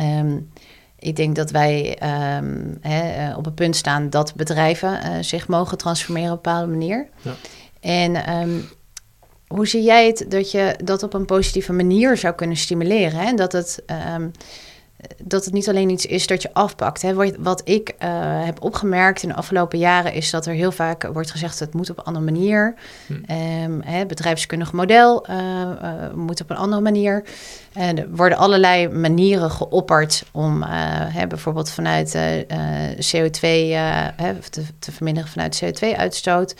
Um, 0.00 0.52
ik 0.98 1.16
denk 1.16 1.36
dat 1.36 1.50
wij 1.50 1.98
um, 2.36 2.78
hè, 2.80 3.34
op 3.36 3.44
het 3.44 3.54
punt 3.54 3.76
staan 3.76 4.10
dat 4.10 4.34
bedrijven 4.34 5.00
uh, 5.04 5.10
zich 5.20 5.48
mogen 5.48 5.78
transformeren 5.78 6.32
op 6.32 6.36
een 6.36 6.42
bepaalde 6.42 6.72
manier. 6.72 7.08
Ja. 7.20 7.34
En 7.80 8.16
hoe 9.46 9.66
zie 9.66 9.82
jij 9.82 10.06
het 10.06 10.26
dat 10.28 10.50
je 10.50 10.78
dat 10.84 11.02
op 11.02 11.14
een 11.14 11.26
positieve 11.26 11.72
manier 11.72 12.16
zou 12.16 12.34
kunnen 12.34 12.56
stimuleren? 12.56 13.20
Hè? 13.20 13.34
Dat 13.34 13.52
het 13.52 13.82
dat 15.24 15.44
het 15.44 15.54
niet 15.54 15.68
alleen 15.68 15.90
iets 15.90 16.06
is 16.06 16.26
dat 16.26 16.42
je 16.42 16.52
afpakt. 16.52 17.02
Hè. 17.02 17.14
Wat, 17.14 17.34
wat 17.38 17.60
ik 17.64 17.88
uh, 17.88 18.08
heb 18.44 18.62
opgemerkt 18.62 19.22
in 19.22 19.28
de 19.28 19.34
afgelopen 19.34 19.78
jaren 19.78 20.12
is 20.12 20.30
dat 20.30 20.46
er 20.46 20.54
heel 20.54 20.72
vaak 20.72 21.06
wordt 21.12 21.30
gezegd: 21.30 21.58
het 21.58 21.74
moet 21.74 21.90
op 21.90 21.98
een 21.98 22.04
andere 22.04 22.24
manier. 22.24 22.74
Hm. 23.06 23.12
Um, 23.12 23.82
hè, 23.82 24.06
bedrijfskundig 24.06 24.72
model 24.72 25.26
uh, 25.30 25.36
uh, 25.36 26.12
moet 26.14 26.40
op 26.40 26.50
een 26.50 26.56
andere 26.56 26.82
manier. 26.82 27.24
En 27.72 27.98
er 27.98 28.06
worden 28.10 28.38
allerlei 28.38 28.88
manieren 28.88 29.50
geopperd 29.50 30.24
om 30.32 30.62
hè, 30.62 31.26
bijvoorbeeld 31.26 31.70
vanuit 31.70 32.18
CO2 33.14 33.46
hè, 34.16 34.34
te, 34.50 34.62
te 34.78 34.92
verminderen 34.92 35.30
vanuit 35.30 35.64
CO2-uitstoot. 35.64 36.54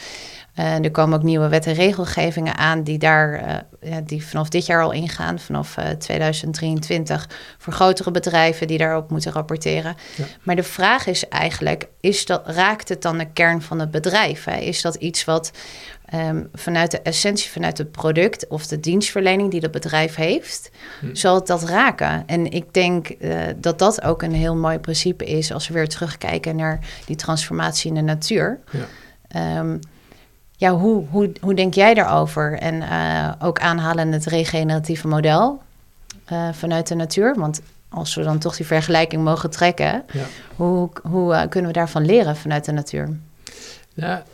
Er 0.56 0.90
komen 0.90 1.18
ook 1.18 1.24
nieuwe 1.24 1.48
wet 1.48 1.66
en 1.66 1.74
regelgevingen 1.74 2.56
aan 2.56 2.82
die 2.82 2.98
daar 2.98 3.42
uh, 3.42 3.90
ja, 3.90 4.00
die 4.00 4.24
vanaf 4.26 4.48
dit 4.48 4.66
jaar 4.66 4.82
al 4.82 4.92
ingaan, 4.92 5.38
vanaf 5.38 5.76
uh, 5.76 5.88
2023, 5.88 7.28
voor 7.58 7.72
grotere 7.72 8.10
bedrijven 8.10 8.66
die 8.66 8.78
daarop 8.78 9.10
moeten 9.10 9.32
rapporteren. 9.32 9.96
Ja. 10.16 10.24
Maar 10.42 10.56
de 10.56 10.62
vraag 10.62 11.06
is 11.06 11.28
eigenlijk: 11.28 11.88
is 12.00 12.26
dat, 12.26 12.42
raakt 12.44 12.88
het 12.88 13.02
dan 13.02 13.18
de 13.18 13.32
kern 13.32 13.62
van 13.62 13.78
het 13.78 13.90
bedrijf? 13.90 14.44
Hè? 14.44 14.56
Is 14.56 14.82
dat 14.82 14.94
iets 14.94 15.24
wat 15.24 15.50
um, 16.14 16.48
vanuit 16.52 16.90
de 16.90 17.00
essentie, 17.00 17.50
vanuit 17.50 17.78
het 17.78 17.90
product 17.90 18.48
of 18.48 18.66
de 18.66 18.80
dienstverlening 18.80 19.50
die 19.50 19.60
dat 19.60 19.70
bedrijf 19.70 20.14
heeft, 20.14 20.70
hm. 21.00 21.14
zal 21.14 21.34
het 21.34 21.46
dat 21.46 21.62
raken? 21.62 22.22
En 22.26 22.50
ik 22.50 22.74
denk 22.74 23.08
uh, 23.18 23.38
dat 23.56 23.78
dat 23.78 24.02
ook 24.02 24.22
een 24.22 24.34
heel 24.34 24.56
mooi 24.56 24.78
principe 24.78 25.24
is 25.24 25.52
als 25.52 25.68
we 25.68 25.74
weer 25.74 25.88
terugkijken 25.88 26.56
naar 26.56 26.78
die 27.06 27.16
transformatie 27.16 27.88
in 27.88 27.94
de 27.94 28.02
natuur. 28.02 28.60
Ja. 28.70 29.58
Um, 29.58 29.80
ja, 30.56 30.76
hoe, 30.76 31.04
hoe, 31.10 31.32
hoe 31.40 31.54
denk 31.54 31.74
jij 31.74 31.94
daarover? 31.94 32.58
En 32.58 32.74
uh, 32.74 33.32
ook 33.38 33.60
aanhalen 33.60 34.12
het 34.12 34.26
regeneratieve 34.26 35.08
model 35.08 35.62
uh, 36.32 36.48
vanuit 36.52 36.86
de 36.86 36.94
natuur. 36.94 37.34
Want 37.38 37.60
als 37.88 38.14
we 38.14 38.22
dan 38.22 38.38
toch 38.38 38.56
die 38.56 38.66
vergelijking 38.66 39.24
mogen 39.24 39.50
trekken, 39.50 40.04
ja. 40.12 40.24
hoe, 40.56 40.88
hoe 41.02 41.32
uh, 41.32 41.42
kunnen 41.48 41.70
we 41.70 41.76
daarvan 41.76 42.04
leren 42.04 42.36
vanuit 42.36 42.64
de 42.64 42.72
natuur? 42.72 43.08
Ja, 43.94 44.24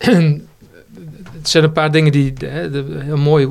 het 1.39 1.49
zijn 1.49 1.65
een 1.65 1.73
paar 1.73 1.91
dingen 1.91 2.13
die 2.13 2.33
hè, 2.39 2.71
de, 2.71 3.01
heel 3.05 3.17
mooi 3.17 3.47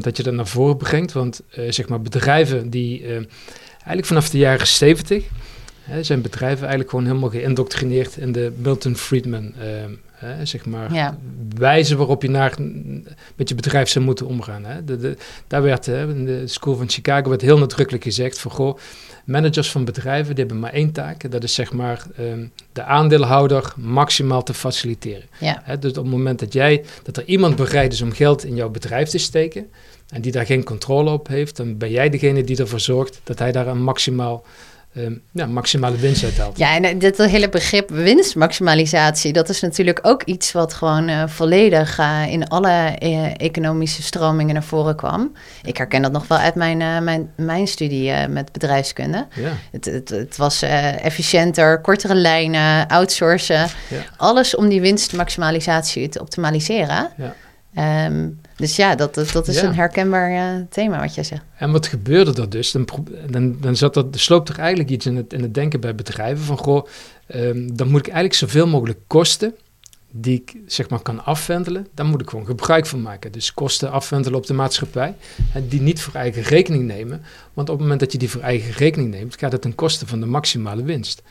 dat 0.00 0.16
je 0.16 0.22
dat 0.22 0.34
naar 0.34 0.46
voren 0.46 0.76
brengt. 0.76 1.12
Want 1.12 1.40
zeg 1.68 1.88
maar 1.88 2.00
bedrijven 2.00 2.70
die 2.70 3.06
eigenlijk 3.76 4.06
vanaf 4.06 4.30
de 4.30 4.38
jaren 4.38 4.66
70 4.66 5.24
zijn 6.00 6.22
bedrijven 6.22 6.60
eigenlijk 6.60 6.90
gewoon 6.90 7.06
helemaal 7.06 7.30
geïndoctrineerd 7.30 8.16
in 8.16 8.32
de 8.32 8.52
Milton 8.56 8.96
Friedman 8.96 9.52
Hè, 10.24 10.46
zeg 10.46 10.66
maar, 10.66 10.92
ja. 10.92 11.18
wijze 11.56 11.96
waarop 11.96 12.22
je 12.22 12.30
naar, 12.30 12.54
met 13.36 13.48
je 13.48 13.54
bedrijf 13.54 13.88
zou 13.88 14.04
moeten 14.04 14.26
omgaan. 14.26 14.64
Hè. 14.64 14.84
De, 14.84 14.96
de, 14.96 15.16
daar 15.46 15.62
werd 15.62 15.86
hè, 15.86 16.08
in 16.08 16.24
de 16.24 16.46
School 16.46 16.76
van 16.76 16.90
Chicago 16.90 17.28
werd 17.28 17.40
heel 17.40 17.58
nadrukkelijk 17.58 18.04
gezegd 18.04 18.38
van 18.38 18.50
goh, 18.50 18.78
managers 19.24 19.70
van 19.70 19.84
bedrijven 19.84 20.34
die 20.34 20.44
hebben 20.44 20.62
maar 20.62 20.72
één 20.72 20.92
taak. 20.92 21.30
Dat 21.30 21.42
is 21.42 21.54
zeg 21.54 21.72
maar 21.72 22.06
um, 22.20 22.52
de 22.72 22.82
aandeelhouder 22.82 23.72
maximaal 23.76 24.42
te 24.42 24.54
faciliteren. 24.54 25.24
Ja. 25.40 25.60
Hè, 25.64 25.78
dus 25.78 25.90
op 25.90 25.96
het 25.96 26.12
moment 26.12 26.38
dat 26.38 26.52
jij, 26.52 26.84
dat 27.02 27.16
er 27.16 27.24
iemand 27.24 27.56
bereid 27.56 27.92
is 27.92 28.00
om 28.00 28.12
geld 28.12 28.44
in 28.44 28.54
jouw 28.54 28.70
bedrijf 28.70 29.08
te 29.08 29.18
steken 29.18 29.66
en 30.08 30.20
die 30.20 30.32
daar 30.32 30.46
geen 30.46 30.64
controle 30.64 31.10
op 31.10 31.28
heeft, 31.28 31.56
dan 31.56 31.78
ben 31.78 31.90
jij 31.90 32.08
degene 32.08 32.44
die 32.44 32.56
ervoor 32.56 32.80
zorgt 32.80 33.20
dat 33.24 33.38
hij 33.38 33.52
daar 33.52 33.66
een 33.66 33.82
maximaal 33.82 34.44
um, 34.96 35.22
ja, 35.32 35.46
maximale 35.46 35.96
winst 35.96 36.24
uithaalt. 36.24 36.58
Ja, 36.58 36.80
en 36.80 36.98
dit 36.98 37.18
hele 37.18 37.48
begrip 37.48 37.90
winstmaximalisatie, 37.90 39.32
dat 39.32 39.48
is 39.48 39.60
natuurlijk 39.60 39.98
ook 40.02 40.22
iets 40.22 40.52
wat 40.52 40.74
gewoon 40.74 41.08
uh, 41.08 41.22
volledig 41.26 41.98
uh, 41.98 42.22
in 42.28 42.48
alle 42.48 42.96
uh, 43.02 43.30
economische 43.36 44.02
stromingen 44.02 44.54
naar 44.54 44.62
voren 44.62 44.96
kwam. 44.96 45.32
Ik 45.62 45.76
herken 45.76 46.02
dat 46.02 46.12
nog 46.12 46.26
wel 46.26 46.38
uit 46.38 46.54
mijn, 46.54 47.04
mijn, 47.04 47.30
mijn 47.36 47.66
studie 47.66 48.28
met 48.28 48.52
bedrijfskunde. 48.52 49.26
Ja. 49.34 49.52
Het, 49.72 49.84
het, 49.84 50.08
het 50.08 50.36
was 50.36 50.62
efficiënter, 50.62 51.80
kortere 51.80 52.14
lijnen, 52.14 52.86
outsourcen. 52.88 53.66
Ja. 53.88 54.04
Alles 54.16 54.56
om 54.56 54.68
die 54.68 54.80
winstmaximalisatie 54.80 56.08
te 56.08 56.20
optimaliseren. 56.20 57.10
Ja. 57.16 58.06
Um, 58.06 58.40
dus 58.56 58.76
ja, 58.76 58.94
dat, 58.94 59.14
dat, 59.14 59.48
is 59.48 59.62
een 59.62 59.74
herkenbaar 59.74 60.30
uh, 60.30 60.66
thema 60.68 61.00
wat 61.00 61.14
jij 61.14 61.24
zegt. 61.24 61.42
En 61.56 61.70
wat 61.70 61.86
gebeurde 61.86 62.42
er 62.42 62.50
dus? 62.50 62.72
Dan, 62.72 62.88
dan, 63.30 63.56
dan 63.60 63.76
zat 63.76 63.96
er, 63.96 64.04
sloopt 64.10 64.48
er 64.48 64.58
eigenlijk 64.58 64.90
iets 64.90 65.06
in 65.06 65.16
het, 65.16 65.32
in 65.32 65.42
het 65.42 65.54
denken 65.54 65.80
bij 65.80 65.94
bedrijven 65.94 66.44
van, 66.44 66.58
goh, 66.58 66.86
um, 67.34 67.76
dan 67.76 67.88
moet 67.88 68.00
ik 68.00 68.12
eigenlijk 68.12 68.34
zoveel 68.34 68.66
mogelijk 68.66 68.98
kosten 69.06 69.54
die 70.16 70.40
ik 70.40 70.56
zeg 70.66 70.88
maar 70.88 71.00
kan 71.00 71.24
afwendelen, 71.24 71.86
daar 71.94 72.06
moet 72.06 72.20
ik 72.20 72.30
gewoon 72.30 72.46
gebruik 72.46 72.86
van 72.86 73.02
maken. 73.02 73.32
Dus 73.32 73.54
kosten 73.54 73.90
afwendelen 73.90 74.38
op 74.38 74.46
de 74.46 74.54
maatschappij, 74.54 75.14
en 75.52 75.68
die 75.68 75.80
niet 75.80 76.00
voor 76.00 76.14
eigen 76.14 76.42
rekening 76.42 76.84
nemen. 76.84 77.22
Want 77.54 77.68
op 77.68 77.74
het 77.74 77.82
moment 77.82 78.00
dat 78.00 78.12
je 78.12 78.18
die 78.18 78.30
voor 78.30 78.40
eigen 78.40 78.72
rekening 78.72 79.10
neemt, 79.10 79.38
gaat 79.38 79.52
het 79.52 79.62
ten 79.62 79.74
koste 79.74 80.06
van 80.06 80.20
de 80.20 80.26
maximale 80.26 80.82
winst. 80.82 81.22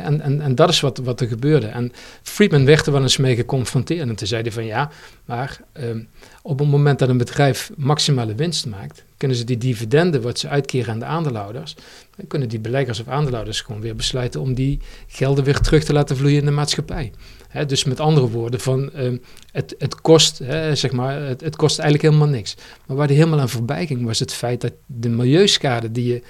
En, 0.00 0.20
en, 0.20 0.40
en 0.40 0.54
dat 0.54 0.68
is 0.68 0.80
wat, 0.80 0.98
wat 0.98 1.20
er 1.20 1.26
gebeurde. 1.26 1.66
En 1.66 1.92
Friedman 2.22 2.64
werd 2.64 2.86
er 2.86 2.92
wel 2.92 3.02
eens 3.02 3.16
mee 3.16 3.36
geconfronteerd. 3.36 4.08
En 4.08 4.14
toen 4.14 4.26
zei 4.26 4.42
hij 4.42 4.52
van 4.52 4.64
ja, 4.64 4.90
maar 5.24 5.60
um, 5.80 6.08
op 6.42 6.58
het 6.58 6.68
moment 6.68 6.98
dat 6.98 7.08
een 7.08 7.18
bedrijf 7.18 7.70
maximale 7.76 8.34
winst 8.34 8.66
maakt, 8.66 9.04
kunnen 9.16 9.36
ze 9.36 9.44
die 9.44 9.58
dividenden 9.58 10.22
wat 10.22 10.38
ze 10.38 10.48
uitkeren 10.48 10.92
aan 10.92 10.98
de 10.98 11.04
aandeelhouders, 11.04 11.74
dan 12.16 12.26
kunnen 12.26 12.48
die 12.48 12.60
beleggers 12.60 13.00
of 13.00 13.08
aandeelhouders 13.08 13.60
gewoon 13.60 13.80
weer 13.80 13.96
besluiten 13.96 14.40
om 14.40 14.54
die 14.54 14.80
gelden 15.06 15.44
weer 15.44 15.58
terug 15.58 15.84
te 15.84 15.92
laten 15.92 16.16
vloeien 16.16 16.38
in 16.38 16.44
de 16.44 16.50
maatschappij. 16.50 17.12
dus 17.66 17.84
met 17.84 18.00
andere 18.00 18.28
woorden, 18.28 18.60
van, 18.60 18.90
um, 18.96 19.22
het, 19.52 19.74
het, 19.78 20.00
kost, 20.00 20.36
zeg 20.72 20.92
maar, 20.92 21.22
het, 21.22 21.40
het, 21.40 21.56
kost 21.56 21.78
eigenlijk 21.78 22.12
helemaal 22.12 22.34
niks. 22.34 22.56
Maar 22.86 22.96
waar 22.96 23.06
die 23.06 23.16
helemaal 23.16 23.40
aan 23.40 23.48
voorbij 23.48 23.86
ging, 23.86 24.04
was 24.04 24.18
het 24.18 24.32
feit 24.32 24.60
dat 24.60 24.72
de 24.86 25.08
milieuschade 25.08 25.92
die 25.92 26.12
je 26.12 26.22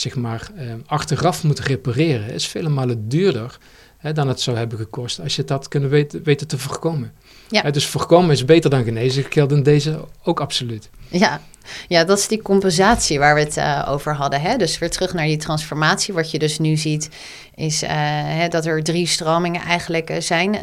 zeg 0.00 0.16
maar, 0.16 0.50
eh, 0.56 0.66
achteraf 0.86 1.44
moet 1.44 1.58
repareren, 1.60 2.32
is 2.32 2.46
vele 2.46 2.68
malen 2.68 3.08
duurder 3.08 3.58
hè, 3.96 4.12
dan 4.12 4.28
het 4.28 4.40
zou 4.40 4.56
hebben 4.56 4.78
gekost 4.78 5.20
als 5.20 5.36
je 5.36 5.44
dat 5.44 5.68
kunnen 5.68 5.90
weten, 5.90 6.22
weten 6.22 6.46
te 6.46 6.58
voorkomen. 6.58 7.12
Ja. 7.48 7.70
dus 7.70 7.86
voorkomen 7.86 8.30
is 8.30 8.44
beter 8.44 8.70
dan 8.70 8.84
genezen, 8.84 9.24
geldt 9.28 9.52
in 9.52 9.62
deze 9.62 10.04
ook 10.22 10.40
absoluut. 10.40 10.90
Ja, 11.08 11.40
ja, 11.88 12.04
dat 12.04 12.18
is 12.18 12.28
die 12.28 12.42
compensatie 12.42 13.18
waar 13.18 13.34
we 13.34 13.40
het 13.40 13.56
uh, 13.56 13.86
over 13.88 14.14
hadden. 14.14 14.40
Hè? 14.40 14.56
Dus 14.56 14.78
weer 14.78 14.90
terug 14.90 15.14
naar 15.14 15.26
die 15.26 15.36
transformatie. 15.36 16.14
Wat 16.14 16.30
je 16.30 16.38
dus 16.38 16.58
nu 16.58 16.76
ziet, 16.76 17.08
is 17.54 17.82
uh, 17.82 17.90
hè, 17.90 18.48
dat 18.48 18.66
er 18.66 18.82
drie 18.82 19.06
stromingen 19.06 19.62
eigenlijk 19.62 20.10
uh, 20.10 20.20
zijn. 20.20 20.56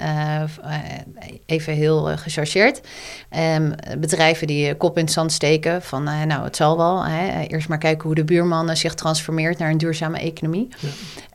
even 1.46 1.74
heel 1.74 2.18
gechargeerd. 2.18 2.82
Um, 3.56 3.76
bedrijven 3.98 4.48
die 4.48 4.76
kop 4.76 4.98
in 4.98 5.04
het 5.04 5.14
zand 5.14 5.32
steken 5.32 5.82
van, 5.82 6.04
nou, 6.04 6.44
het 6.44 6.56
zal 6.56 6.78
wel. 6.78 7.06
Hè? 7.06 7.42
Eerst 7.42 7.68
maar 7.68 7.78
kijken 7.78 8.04
hoe 8.04 8.16
de 8.16 8.24
buurman 8.24 8.78
zich 8.78 8.94
transformeert 8.94 9.58
naar 9.58 9.70
een 9.70 9.78
duurzame 9.78 10.20
economie. 10.20 10.68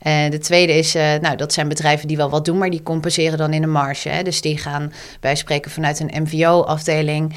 Ja. 0.02 0.28
de 0.28 0.38
tweede 0.38 0.72
is, 0.72 0.92
nou, 0.92 1.36
dat 1.36 1.52
zijn 1.52 1.68
bedrijven 1.68 2.08
die 2.08 2.16
wel 2.16 2.30
wat 2.30 2.44
doen, 2.44 2.58
maar 2.58 2.70
die 2.70 2.82
compenseren 2.82 3.38
dan 3.38 3.52
in 3.52 3.60
de 3.60 3.66
marge. 3.66 4.08
Hè? 4.08 4.22
Dus 4.22 4.40
die 4.40 4.58
gaan, 4.58 4.92
wij 5.20 5.36
spreken 5.36 5.70
vanuit 5.70 6.00
een 6.00 6.22
MVO-afdeling, 6.22 7.34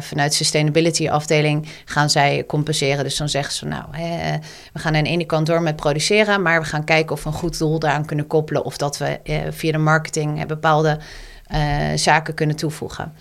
vanuit 0.00 0.34
sustainability-afdeling 0.34 1.17
gaan 1.84 2.10
zij 2.10 2.44
compenseren. 2.46 3.04
Dus 3.04 3.16
dan 3.16 3.28
zeggen 3.28 3.54
ze, 3.54 3.66
nou, 3.66 3.84
hè, 3.90 4.38
we 4.72 4.78
gaan 4.78 4.96
aan 4.96 5.04
de 5.04 5.10
ene 5.10 5.24
kant 5.24 5.46
door 5.46 5.62
met 5.62 5.76
produceren, 5.76 6.42
maar 6.42 6.60
we 6.60 6.66
gaan 6.66 6.84
kijken 6.84 7.12
of 7.12 7.22
we 7.22 7.28
een 7.28 7.34
goed 7.34 7.58
doel 7.58 7.78
daaraan 7.78 8.04
kunnen 8.04 8.26
koppelen 8.26 8.64
of 8.64 8.76
dat 8.76 8.98
we 8.98 9.20
eh, 9.22 9.38
via 9.50 9.72
de 9.72 9.78
marketing 9.78 10.46
bepaalde 10.46 10.98
uh, 11.52 11.58
zaken 11.94 12.34
kunnen 12.34 12.56
toevoegen. 12.56 13.12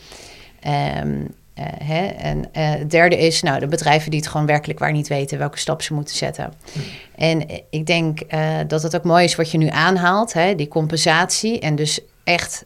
Um, 1.03 1.27
uh, 1.59 1.65
hè? 1.83 2.05
En 2.05 2.37
uh, 2.37 2.45
het 2.53 2.91
derde 2.91 3.17
is, 3.17 3.41
nou, 3.41 3.59
de 3.59 3.67
bedrijven 3.67 4.11
die 4.11 4.19
het 4.19 4.29
gewoon 4.29 4.45
werkelijk 4.45 4.79
waar 4.79 4.91
niet 4.91 5.07
weten 5.07 5.37
welke 5.37 5.57
stap 5.57 5.81
ze 5.81 5.93
moeten 5.93 6.15
zetten. 6.15 6.53
Hmm. 6.71 6.83
En 7.15 7.63
ik 7.69 7.85
denk 7.85 8.21
uh, 8.29 8.57
dat 8.67 8.83
het 8.83 8.95
ook 8.95 9.03
mooi 9.03 9.23
is 9.23 9.35
wat 9.35 9.51
je 9.51 9.57
nu 9.57 9.67
aanhaalt, 9.67 10.33
hè? 10.33 10.55
die 10.55 10.67
compensatie. 10.67 11.59
En 11.59 11.75
dus 11.75 11.99
echt, 12.23 12.65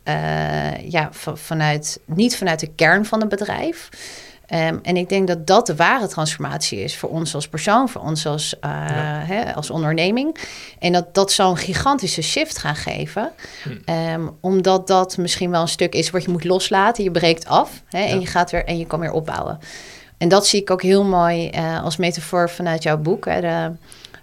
ja, 0.88 1.10
vanuit, 1.34 2.00
niet 2.06 2.38
vanuit 2.38 2.60
de 2.60 2.68
kern 2.76 3.06
van 3.06 3.20
het 3.20 3.30
bedrijf. 3.30 3.90
Um, 4.54 4.80
en 4.84 4.98
ik 4.98 5.10
denk 5.10 5.28
dat 5.28 5.48
dat 5.48 5.66
de 5.66 5.76
ware 5.76 6.08
transformatie 6.08 6.80
is 6.80 6.98
voor 6.98 7.10
ons 7.10 7.36
als 7.36 7.48
persoon, 7.48 7.90
voor 7.90 8.02
ons 8.02 8.26
als, 8.26 8.56
uh, 8.66 8.72
hè, 9.28 9.56
als 9.56 9.70
onderneming. 9.70 10.38
En 10.80 10.92
dat 10.92 11.14
dat 11.14 11.32
zo'n 11.32 11.58
gigantische 11.58 12.22
shift 12.22 12.58
gaan 12.58 12.76
geven. 12.76 13.32
Hm. 13.64 13.92
Um, 13.92 14.38
omdat 14.42 14.88
dat 14.88 15.18
misschien 15.18 15.52
wel 15.52 15.62
een 15.62 15.68
stuk 15.68 15.94
is 15.94 16.10
wat 16.10 16.24
je 16.24 16.32
moet 16.32 16.44
loslaten. 16.44 17.04
Je 17.04 17.12
breekt 17.12 17.48
af 17.48 17.82
hè, 17.90 18.00
ja. 18.00 18.10
en 18.10 18.20
je 18.20 18.26
gaat 18.26 18.52
weer 18.52 18.66
en 18.66 18.78
je 18.78 18.86
kan 18.86 19.00
weer 19.00 19.12
opbouwen. 19.12 19.60
En 20.18 20.30
dat 20.30 20.48
zie 20.48 20.62
ik 20.62 20.72
ook 20.72 20.82
heel 20.82 21.04
mooi 21.04 21.50
uh, 21.56 21.84
als 21.84 21.98
metafoor 21.98 22.50
vanuit 22.50 22.84
jouw 22.84 22.98
boek. 22.98 23.26
Hè, 23.26 23.42
de, 23.42 23.72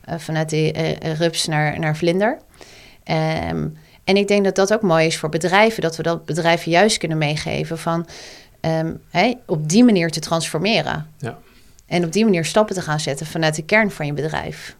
uh, 0.08 0.14
vanuit 0.18 0.48
die 0.48 0.98
rups 1.14 1.46
naar, 1.46 1.78
naar 1.78 1.96
vlinder. 1.96 2.38
Um, 3.50 3.78
en 4.04 4.16
ik 4.16 4.28
denk 4.28 4.44
dat 4.44 4.54
dat 4.54 4.72
ook 4.72 4.82
mooi 4.82 5.06
is 5.06 5.18
voor 5.18 5.28
bedrijven. 5.28 5.82
Dat 5.82 5.96
we 5.96 6.02
dat 6.02 6.24
bedrijven 6.24 6.70
juist 6.70 6.98
kunnen 6.98 7.18
meegeven 7.18 7.78
van 7.78 8.06
um, 8.60 9.00
hey, 9.08 9.38
op 9.46 9.68
die 9.68 9.84
manier 9.84 10.10
te 10.10 10.20
transformeren. 10.20 11.06
Ja. 11.18 11.38
En 11.86 12.04
op 12.04 12.12
die 12.12 12.24
manier 12.24 12.44
stappen 12.44 12.74
te 12.74 12.82
gaan 12.82 13.00
zetten 13.00 13.26
vanuit 13.26 13.54
de 13.54 13.62
kern 13.62 13.90
van 13.90 14.06
je 14.06 14.12
bedrijf. 14.12 14.76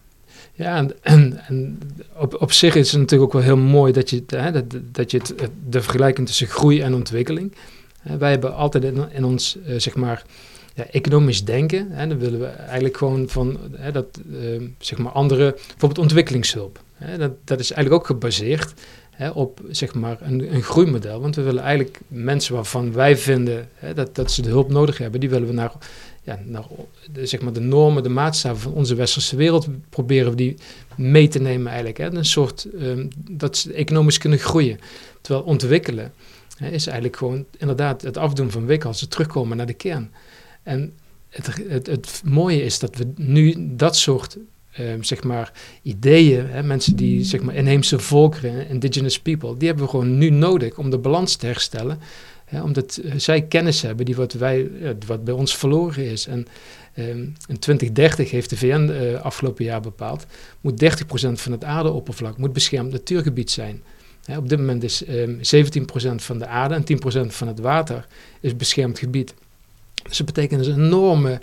Ja, 0.53 0.77
en, 0.77 0.91
en, 1.01 1.41
en 1.47 1.79
op, 2.15 2.41
op 2.41 2.51
zich 2.51 2.75
is 2.75 2.91
het 2.91 2.99
natuurlijk 2.99 3.33
ook 3.35 3.41
wel 3.41 3.55
heel 3.55 3.63
mooi 3.63 3.93
dat 3.93 4.09
je, 4.09 4.23
hè, 4.27 4.51
dat, 4.51 4.63
dat 4.91 5.11
je 5.11 5.17
het, 5.17 5.33
de 5.69 5.81
vergelijking 5.81 6.27
tussen 6.27 6.47
groei 6.47 6.81
en 6.81 6.93
ontwikkeling. 6.93 7.53
Hè, 8.01 8.17
wij 8.17 8.31
hebben 8.31 8.55
altijd 8.55 8.83
in, 8.83 9.05
in 9.11 9.23
ons, 9.23 9.57
uh, 9.67 9.79
zeg 9.79 9.95
maar, 9.95 10.23
ja, 10.75 10.85
economisch 10.85 11.45
denken. 11.45 11.87
Hè, 11.91 12.07
dan 12.07 12.17
willen 12.17 12.39
we 12.39 12.45
eigenlijk 12.45 12.97
gewoon 12.97 13.29
van 13.29 13.59
hè, 13.75 13.91
dat, 13.91 14.19
uh, 14.31 14.61
zeg 14.79 14.97
maar, 14.97 15.11
andere, 15.11 15.51
bijvoorbeeld 15.51 15.97
ontwikkelingshulp. 15.97 16.79
Hè, 16.93 17.17
dat, 17.17 17.31
dat 17.43 17.59
is 17.59 17.71
eigenlijk 17.71 18.01
ook 18.01 18.07
gebaseerd 18.07 18.73
hè, 19.19 19.29
op 19.29 19.61
zeg 19.69 19.93
maar 19.93 20.17
een, 20.21 20.53
een 20.53 20.63
groeimodel. 20.63 21.21
Want 21.21 21.35
we 21.35 21.41
willen 21.41 21.63
eigenlijk 21.63 21.99
mensen 22.07 22.53
waarvan 22.53 22.93
wij 22.93 23.17
vinden 23.17 23.69
hè, 23.73 23.93
dat, 23.93 24.15
dat 24.15 24.31
ze 24.31 24.41
de 24.41 24.49
hulp 24.49 24.69
nodig 24.69 24.97
hebben, 24.97 25.19
die 25.19 25.29
willen 25.29 25.47
we 25.47 25.53
naar, 25.53 25.71
ja, 26.23 26.39
naar 26.45 26.63
de, 27.11 27.25
zeg 27.25 27.41
maar 27.41 27.53
de 27.53 27.59
normen, 27.59 28.03
de 28.03 28.09
maatstaven 28.09 28.61
van 28.61 28.73
onze 28.73 28.95
westerse 28.95 29.35
wereld 29.35 29.67
proberen 29.89 30.29
we 30.29 30.35
die 30.35 30.55
mee 30.95 31.27
te 31.27 31.39
nemen 31.39 31.67
eigenlijk. 31.67 31.97
Hè. 31.97 32.13
Een 32.13 32.25
soort 32.25 32.67
um, 32.81 33.07
dat 33.29 33.57
ze 33.57 33.73
economisch 33.73 34.17
kunnen 34.17 34.39
groeien. 34.39 34.79
Terwijl 35.21 35.45
ontwikkelen 35.45 36.11
hè, 36.57 36.69
is 36.69 36.85
eigenlijk 36.87 37.17
gewoon 37.17 37.45
inderdaad 37.57 38.01
het 38.01 38.17
afdoen 38.17 38.51
van 38.51 38.65
wikken 38.65 38.87
als 38.87 38.99
ze 38.99 39.07
terugkomen 39.07 39.57
naar 39.57 39.65
de 39.65 39.73
kern. 39.73 40.11
En 40.63 40.93
het, 41.29 41.49
het, 41.67 41.87
het 41.87 42.21
mooie 42.25 42.63
is 42.63 42.79
dat 42.79 42.95
we 42.95 43.11
nu 43.15 43.55
dat 43.75 43.95
soort 43.95 44.37
um, 44.79 45.03
zeg 45.03 45.23
maar, 45.23 45.51
ideeën, 45.81 46.47
hè, 46.47 46.63
mensen 46.63 46.95
die, 46.95 47.23
zeg 47.23 47.41
maar, 47.41 47.55
inheemse 47.55 47.99
volkeren, 47.99 48.67
indigenous 48.67 49.19
people, 49.19 49.57
die 49.57 49.67
hebben 49.67 49.85
we 49.85 49.91
gewoon 49.91 50.17
nu 50.17 50.29
nodig 50.29 50.77
om 50.77 50.89
de 50.89 50.97
balans 50.97 51.35
te 51.35 51.45
herstellen. 51.45 51.99
Hè, 52.49 52.61
omdat 52.61 52.99
uh, 53.03 53.13
zij 53.17 53.41
kennis 53.41 53.81
hebben 53.81 54.05
die 54.05 54.15
wat, 54.15 54.33
wij, 54.33 54.61
uh, 54.61 54.89
wat 55.05 55.23
bij 55.23 55.33
ons 55.33 55.57
verloren 55.57 56.05
is. 56.05 56.27
En 56.27 56.47
um, 56.97 57.33
in 57.47 57.59
2030 57.59 58.31
heeft 58.31 58.49
de 58.49 58.57
VN 58.57 58.89
eh, 58.89 59.21
afgelopen 59.21 59.65
jaar 59.65 59.81
bepaald, 59.81 60.25
moet 60.61 60.83
30% 60.83 60.87
van 61.31 61.51
het 61.51 61.63
aardeoppervlak 61.63 62.37
moet 62.37 62.53
beschermd 62.53 62.91
natuurgebied 62.91 63.51
zijn. 63.51 63.83
Hè, 64.25 64.37
op 64.37 64.49
dit 64.49 64.57
moment 64.59 64.83
is 64.83 65.07
um, 65.07 65.39
ehm, 65.41 65.65
17% 66.11 66.15
van 66.15 66.39
de 66.39 66.47
aarde 66.47 66.75
en 66.75 66.83
10% 66.83 67.33
van 67.33 67.47
het 67.47 67.59
water 67.59 68.07
is 68.39 68.55
beschermd 68.55 68.99
gebied. 68.99 69.33
Dus 70.03 70.17
dat 70.17 70.25
betekent 70.25 70.65
een 70.65 70.85
enorme 70.85 71.41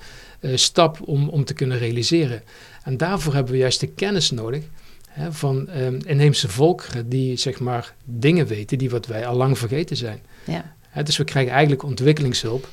stap 0.55 1.01
om, 1.05 1.29
om 1.29 1.45
te 1.45 1.55
kunnen 1.55 1.79
realiseren. 1.79 2.43
En 2.87 2.97
daarvoor 2.97 3.35
hebben 3.35 3.53
we 3.53 3.59
juist 3.59 3.81
de 3.81 3.87
kennis 3.87 4.31
nodig 4.31 4.65
hè, 5.09 5.33
van 5.33 5.69
um, 5.77 5.99
inheemse 6.05 6.49
volkeren 6.49 7.09
die 7.09 7.37
zeg 7.37 7.61
maar 7.61 7.95
dingen 8.05 8.47
weten 8.47 8.79
die 8.79 8.91
wat 8.91 9.07
wij 9.07 9.27
al 9.27 9.37
lang 9.37 9.59
vergeten 9.59 9.97
zijn. 9.97 10.21
Ja. 10.45 10.75
Hè, 10.89 11.03
dus 11.03 11.17
we 11.17 11.25
krijgen 11.25 11.53
eigenlijk 11.53 11.83
ontwikkelingshulp. 11.83 12.69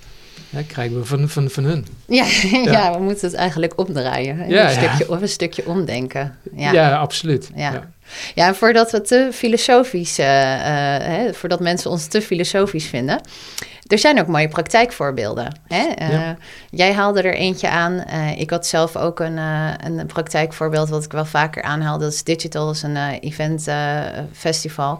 Hè, 0.49 0.63
krijgen 0.63 0.99
we 0.99 1.05
van, 1.05 1.29
van, 1.29 1.49
van 1.49 1.63
hun. 1.63 1.85
Ja, 2.07 2.25
ja. 2.51 2.71
ja 2.71 2.97
we 2.97 3.03
moeten 3.03 3.27
het 3.27 3.35
eigenlijk 3.35 3.79
omdraaien. 3.79 4.49
Ja, 4.49 4.63
een, 4.63 4.71
stukje, 4.71 5.09
of 5.09 5.21
een 5.21 5.29
stukje 5.29 5.67
omdenken. 5.67 6.37
Ja, 6.55 6.71
ja 6.71 6.97
absoluut. 6.97 7.49
Ja. 7.55 7.92
Ja. 8.35 8.47
en 8.47 8.55
voordat 8.55 8.91
we 8.91 9.01
te 9.01 9.29
filosofisch, 9.33 10.19
uh, 10.19 10.25
uh, 10.25 10.63
hè, 10.97 11.33
voordat 11.33 11.59
mensen 11.59 11.91
ons 11.91 12.07
te 12.07 12.21
filosofisch 12.21 12.85
vinden, 12.85 13.21
er 13.87 13.99
zijn 13.99 14.19
ook 14.19 14.27
mooie 14.27 14.47
praktijkvoorbeelden. 14.47 15.59
Hè? 15.67 15.87
Uh, 16.01 16.29
Jij 16.69 16.93
haalde 16.93 17.21
er 17.21 17.33
eentje 17.33 17.69
aan. 17.69 18.03
Uh, 18.13 18.39
ik 18.39 18.49
had 18.49 18.67
zelf 18.67 18.95
ook 18.95 19.19
een, 19.19 19.37
uh, 19.37 19.73
een 19.77 20.05
praktijkvoorbeeld 20.05 20.89
wat 20.89 21.03
ik 21.03 21.11
wel 21.11 21.25
vaker 21.25 21.63
aanhaal. 21.63 21.97
Dat 21.97 22.13
is 22.13 22.23
Digital, 22.23 22.65
dat 22.65 22.75
is 22.75 22.83
een 22.83 22.97
event 23.19 23.67
festival. 24.31 24.99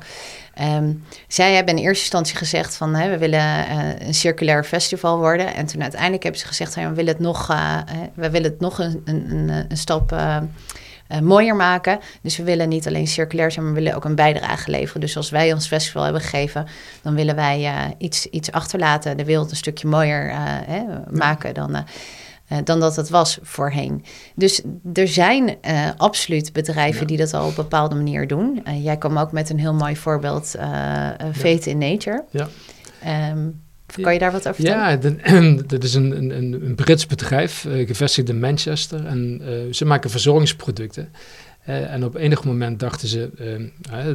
Um, 0.62 1.04
zij 1.28 1.54
hebben 1.54 1.78
in 1.78 1.84
eerste 1.84 2.02
instantie 2.02 2.36
gezegd 2.36 2.76
van 2.76 2.96
hè, 2.96 3.10
we 3.10 3.18
willen 3.18 3.72
een 4.08 4.14
circulair 4.14 4.64
festival 4.64 5.18
worden. 5.18 5.54
En 5.56 5.66
toen 5.66 5.82
uiteindelijk 5.82 6.24
hebben 6.24 6.42
ze 6.42 6.48
gezegd 6.48 6.76
we 6.76 6.94
willen 6.94 7.14
het 7.14 7.20
nog, 7.20 7.48
we 8.14 8.30
willen 8.30 8.52
het 8.52 8.60
nog 8.60 8.80
een, 8.80 9.02
een, 9.06 9.32
een, 9.32 9.66
een 9.70 9.78
stap 9.78 10.16
eh, 11.14 11.20
mooier 11.20 11.56
maken. 11.56 12.00
Dus 12.22 12.38
we 12.38 12.44
willen 12.44 12.70
niet 12.70 12.88
alleen 12.88 13.08
circulair 13.08 13.52
zijn, 13.52 13.66
maar 13.66 13.74
we 13.74 13.80
willen 13.80 13.96
ook 13.96 14.06
een 14.06 14.16
bijdrage 14.16 14.72
leveren. 14.72 15.02
Dus 15.02 15.18
als 15.18 15.30
wij 15.30 15.54
ons 15.54 15.68
festival 15.68 16.04
hebben 16.04 16.22
gegeven, 16.22 16.68
dan 17.02 17.16
willen 17.16 17.36
wij 17.36 17.66
eh, 17.66 17.82
iets, 17.98 18.26
iets 18.26 18.52
achterlaten, 18.52 19.18
de 19.18 19.26
wereld 19.26 19.50
een 19.50 19.56
stukje 19.56 19.88
mooier 19.88 20.30
uh, 20.30 20.36
hè, 20.46 20.84
maken 21.12 21.54
dan. 21.54 21.86
dan 22.64 22.80
dat 22.80 22.96
het 22.96 23.10
was 23.10 23.40
voorheen. 23.42 24.04
Dus 24.36 24.62
er 24.94 25.08
zijn 25.08 25.58
absoluut 25.98 26.54
bedrijven 26.54 27.08
die 27.08 27.18
dat 27.18 27.34
al 27.34 27.44
op 27.44 27.50
een 27.50 27.56
bepaalde 27.56 27.96
manier 27.96 28.28
doen. 28.28 28.64
jij 28.82 28.98
kwam 28.98 29.18
ook 29.18 29.32
met 29.32 29.50
een 29.50 29.60
heel 29.60 29.74
mooi 29.74 29.96
voorbeeld, 29.96 30.56
Fate 31.34 31.70
in 31.70 31.78
Nature. 31.78 32.26
Ja. 32.32 32.48
Ehm, 33.04 33.50
kan 34.02 34.14
je 34.14 34.20
daar 34.20 34.32
wat 34.32 34.48
over 34.48 34.56
vertellen? 34.56 35.20
Ja, 35.24 35.62
dat 35.68 35.84
is 35.90 35.94
een, 35.94 36.18
een, 36.18 36.54
een 36.66 36.76
Brits 36.76 37.06
bedrijf, 37.06 37.66
uh, 37.66 37.88
gevestigd 37.88 38.30
in 38.30 38.40
Manchester. 38.40 39.06
En 39.06 39.42
uh, 39.42 39.74
ze 39.74 39.86
maken 39.86 40.10
verzorgingsproducten. 40.10 41.10
Uh, 41.70 41.94
en 41.94 42.04
op 42.04 42.16
enig 42.16 42.44
moment 42.44 42.80
dachten 42.80 43.08
ze 43.08 43.30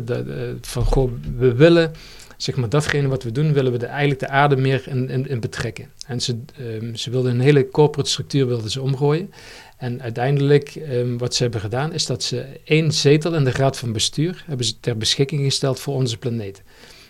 dat, 0.04 0.24
van, 0.60 0.84
goh, 0.84 1.12
we 1.36 1.54
willen, 1.54 1.92
zeg 2.36 2.56
maar, 2.56 2.68
datgene 2.68 3.08
wat 3.08 3.22
we 3.22 3.32
doen, 3.32 3.52
willen 3.52 3.72
we 3.72 3.78
de, 3.78 3.86
eigenlijk 3.86 4.20
de 4.20 4.28
aarde 4.28 4.56
meer 4.56 4.82
in, 4.88 5.10
in, 5.10 5.28
in 5.28 5.40
betrekken. 5.40 5.90
En 6.06 6.20
ze, 6.20 6.38
um, 6.60 6.96
ze 6.96 7.10
wilden 7.10 7.32
een 7.32 7.40
hele 7.40 7.68
corporate 7.68 8.10
structuur 8.10 8.46
wilden 8.46 8.70
ze 8.70 8.80
omgooien. 8.80 9.30
En 9.76 10.02
uiteindelijk, 10.02 10.74
um, 10.90 11.18
wat 11.18 11.34
ze 11.34 11.42
hebben 11.42 11.60
gedaan, 11.60 11.92
is 11.92 12.06
dat 12.06 12.22
ze 12.22 12.46
één 12.64 12.92
zetel 12.92 13.34
in 13.34 13.44
de 13.44 13.50
raad 13.50 13.78
van 13.78 13.92
bestuur 13.92 14.44
hebben 14.46 14.66
ze 14.66 14.80
ter 14.80 14.96
beschikking 14.96 15.42
gesteld 15.42 15.80
voor 15.80 15.94
onze 15.94 16.18
planeet. 16.18 16.62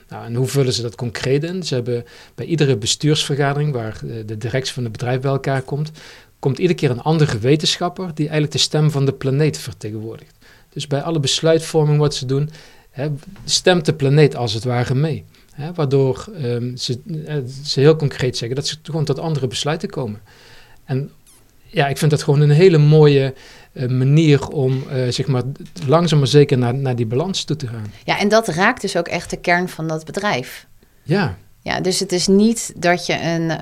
Nou, 0.09 0.25
en 0.25 0.35
hoe 0.35 0.47
vullen 0.47 0.73
ze 0.73 0.83
dat 0.83 0.95
concreet 0.95 1.45
in? 1.45 1.63
Ze 1.63 1.75
hebben 1.75 2.05
bij 2.35 2.47
iedere 2.47 2.77
bestuursvergadering 2.77 3.73
waar 3.73 4.01
eh, 4.03 4.17
de 4.27 4.39
directie 4.39 4.75
van 4.75 4.83
het 4.83 4.93
bedrijf 4.93 5.21
bij 5.21 5.31
elkaar 5.31 5.63
komt, 5.63 5.91
komt 6.39 6.59
iedere 6.59 6.79
keer 6.79 6.91
een 6.91 7.03
andere 7.03 7.39
wetenschapper 7.39 8.07
die 8.15 8.25
eigenlijk 8.25 8.53
de 8.53 8.59
stem 8.59 8.91
van 8.91 9.07
de 9.07 9.13
planeet 9.13 9.59
vertegenwoordigt. 9.59 10.35
Dus 10.73 10.87
bij 10.87 11.03
alle 11.03 11.21
besluitvorming 11.21 11.99
wat 11.99 12.15
ze 12.15 12.27
doen, 12.27 12.51
hè, 12.91 13.09
stemt 13.45 13.85
de 13.85 13.95
planeet 13.95 14.37
als 14.37 14.53
het 14.53 14.65
ware 14.65 14.95
mee. 14.95 15.25
Hè, 15.53 15.73
waardoor 15.73 16.27
um, 16.43 16.77
ze, 16.77 17.01
uh, 17.07 17.35
ze 17.65 17.81
heel 17.81 17.97
concreet 17.97 18.37
zeggen 18.37 18.57
dat 18.57 18.67
ze 18.67 18.77
gewoon 18.83 19.05
tot 19.05 19.19
andere 19.19 19.47
besluiten 19.47 19.91
komen. 19.91 20.21
En 20.85 21.11
ja, 21.67 21.89
ik 21.89 21.99
vind 21.99 22.11
dat 22.11 22.23
gewoon 22.23 22.41
een 22.41 22.51
hele 22.51 22.79
mooie 22.79 23.35
manier 23.87 24.49
om 24.49 24.83
uh, 24.93 25.09
zeg 25.09 25.27
maar 25.27 25.43
langzaam 25.87 26.19
maar 26.19 26.29
zeker 26.29 26.59
naar, 26.59 26.75
naar 26.75 26.97
die 26.97 27.07
balans 27.07 27.45
toe 27.45 27.57
te 27.57 27.67
gaan. 27.67 27.93
Ja, 28.05 28.19
en 28.19 28.29
dat 28.29 28.49
raakt 28.49 28.81
dus 28.81 28.97
ook 28.97 29.09
echt 29.09 29.31
de 29.31 29.37
kern 29.37 29.69
van 29.69 29.89
dat 29.89 30.05
bedrijf. 30.05 30.67
Ja. 31.03 31.37
Ja, 31.61 31.81
dus 31.81 32.01
het 32.01 32.13
is 32.13 32.27
niet 32.27 32.73
dat 32.77 33.07
je 33.07 33.21
een, 33.21 33.43
uh, 33.43 33.57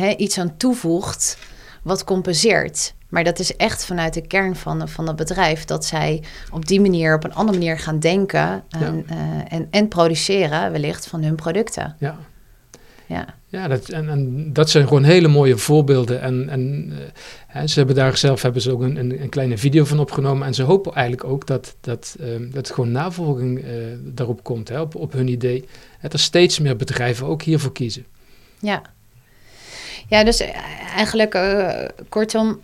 hè, 0.00 0.14
iets 0.16 0.38
aan 0.38 0.56
toevoegt 0.56 1.38
wat 1.82 2.04
compenseert. 2.04 2.94
Maar 3.08 3.24
dat 3.24 3.38
is 3.38 3.56
echt 3.56 3.84
vanuit 3.84 4.14
de 4.14 4.26
kern 4.26 4.56
van, 4.56 4.88
van 4.88 5.06
het 5.06 5.16
bedrijf. 5.16 5.64
Dat 5.64 5.84
zij 5.84 6.22
op 6.50 6.66
die 6.66 6.80
manier, 6.80 7.14
op 7.14 7.24
een 7.24 7.34
andere 7.34 7.58
manier 7.58 7.78
gaan 7.78 7.98
denken 7.98 8.64
en, 8.68 9.04
ja. 9.08 9.44
en, 9.48 9.66
en 9.70 9.88
produceren 9.88 10.72
wellicht 10.72 11.06
van 11.06 11.22
hun 11.22 11.34
producten. 11.34 11.96
Ja, 11.98 12.18
ja. 13.06 13.26
Ja, 13.52 13.68
dat, 13.68 13.88
en, 13.88 14.08
en 14.08 14.52
dat 14.52 14.70
zijn 14.70 14.86
gewoon 14.86 15.02
hele 15.02 15.28
mooie 15.28 15.56
voorbeelden. 15.56 16.20
En, 16.20 16.48
en 16.48 16.92
hè, 17.46 17.66
ze 17.66 17.78
hebben 17.78 17.96
daar 17.96 18.16
zelf 18.16 18.42
hebben 18.42 18.62
ze 18.62 18.72
ook 18.72 18.80
een, 18.80 18.96
een, 19.22 19.28
kleine 19.28 19.58
video 19.58 19.84
van 19.84 19.98
opgenomen. 19.98 20.46
En 20.46 20.54
ze 20.54 20.62
hopen 20.62 20.92
eigenlijk 20.92 21.24
ook 21.28 21.46
dat, 21.46 21.76
dat, 21.80 22.16
uh, 22.20 22.52
dat 22.52 22.70
gewoon 22.70 22.92
navolging 22.92 23.64
uh, 23.64 23.70
daarop 23.98 24.42
komt, 24.42 24.68
hè, 24.68 24.80
op, 24.80 25.12
hun 25.12 25.28
idee. 25.28 25.68
Dat 26.02 26.12
er 26.12 26.18
steeds 26.18 26.58
meer 26.58 26.76
bedrijven 26.76 27.26
ook 27.26 27.42
hiervoor 27.42 27.72
kiezen. 27.72 28.06
Ja, 28.58 28.82
ja 30.08 30.24
dus 30.24 30.40
eigenlijk 30.96 31.38
kortom, 32.08 32.60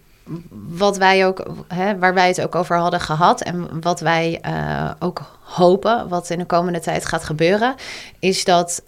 wat 0.68 0.96
wij 0.96 1.26
ook, 1.26 1.46
hè, 1.74 1.98
waar 1.98 2.14
wij 2.14 2.28
het 2.28 2.42
ook 2.42 2.54
over 2.54 2.76
hadden 2.76 3.00
gehad 3.00 3.42
en 3.42 3.80
wat 3.80 4.00
wij 4.00 4.40
ook 4.98 5.38
hopen, 5.42 6.08
wat 6.08 6.30
in 6.30 6.38
de 6.38 6.44
komende 6.44 6.80
tijd 6.80 7.04
gaat 7.04 7.24
gebeuren, 7.24 7.74
is 8.18 8.44
dat 8.44 8.82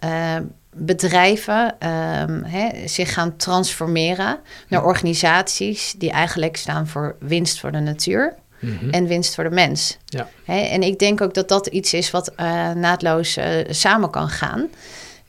bedrijven 0.73 1.75
um, 2.21 2.45
zich 2.85 3.13
gaan 3.13 3.35
transformeren 3.35 4.39
naar 4.67 4.85
organisaties 4.85 5.93
die 5.97 6.11
eigenlijk 6.11 6.57
staan 6.57 6.87
voor 6.87 7.15
winst 7.19 7.59
voor 7.59 7.71
de 7.71 7.79
natuur. 7.79 8.35
Mhm. 8.61 8.89
En 8.89 9.07
winst 9.07 9.35
voor 9.35 9.43
de 9.43 9.49
mens. 9.49 9.97
Ja. 10.05 10.27
en 10.45 10.83
ik 10.83 10.99
denk 10.99 11.21
ook 11.21 11.33
dat 11.33 11.49
dat 11.49 11.67
iets 11.67 11.93
is 11.93 12.11
wat 12.11 12.31
uh, 12.37 12.71
naadloos 12.71 13.37
uh, 13.37 13.45
samen 13.69 14.09
kan 14.09 14.29
gaan. 14.29 14.69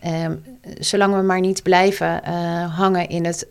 Um, 0.06 0.44
zolang 0.78 1.14
we 1.14 1.22
maar 1.22 1.40
niet 1.40 1.62
blijven 1.62 2.20
uh, 2.28 2.76
hangen 2.76 3.08
in, 3.08 3.24
het, 3.24 3.48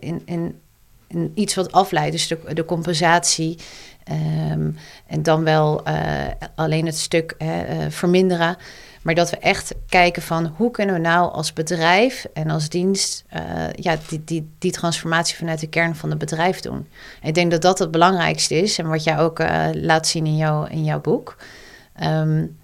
in, 0.00 0.22
in, 0.24 0.60
in, 1.08 1.32
iets 1.34 1.54
wat 1.54 1.72
afleidt, 1.72 2.12
dus 2.12 2.26
de, 2.26 2.38
de 2.54 2.64
compensatie. 2.64 3.58
Um, 4.52 4.76
en 5.06 5.22
dan 5.22 5.44
wel 5.44 5.82
alleen 6.54 6.86
het 6.86 6.98
stuk 6.98 7.36
verminderen. 7.88 8.56
Maar 9.02 9.14
dat 9.14 9.30
we 9.30 9.36
echt 9.36 9.74
kijken 9.88 10.22
van 10.22 10.54
hoe 10.56 10.70
kunnen 10.70 10.94
we 10.94 11.00
nou 11.00 11.32
als 11.32 11.52
bedrijf 11.52 12.26
en 12.32 12.50
als 12.50 12.68
dienst 12.68 13.24
uh, 13.34 13.40
ja, 13.74 13.98
die, 14.08 14.22
die, 14.24 14.48
die 14.58 14.72
transformatie 14.72 15.36
vanuit 15.36 15.60
de 15.60 15.68
kern 15.68 15.96
van 15.96 16.10
het 16.10 16.18
bedrijf 16.18 16.60
doen. 16.60 16.86
ik 17.22 17.34
denk 17.34 17.50
dat 17.50 17.62
dat 17.62 17.78
het 17.78 17.90
belangrijkste 17.90 18.54
is 18.54 18.78
en 18.78 18.88
wat 18.88 19.04
jij 19.04 19.18
ook 19.18 19.40
uh, 19.40 19.68
laat 19.72 20.06
zien 20.06 20.26
in, 20.26 20.36
jou, 20.36 20.70
in 20.70 20.84
jouw 20.84 21.00
boek. 21.00 21.36
Um, 22.02 22.56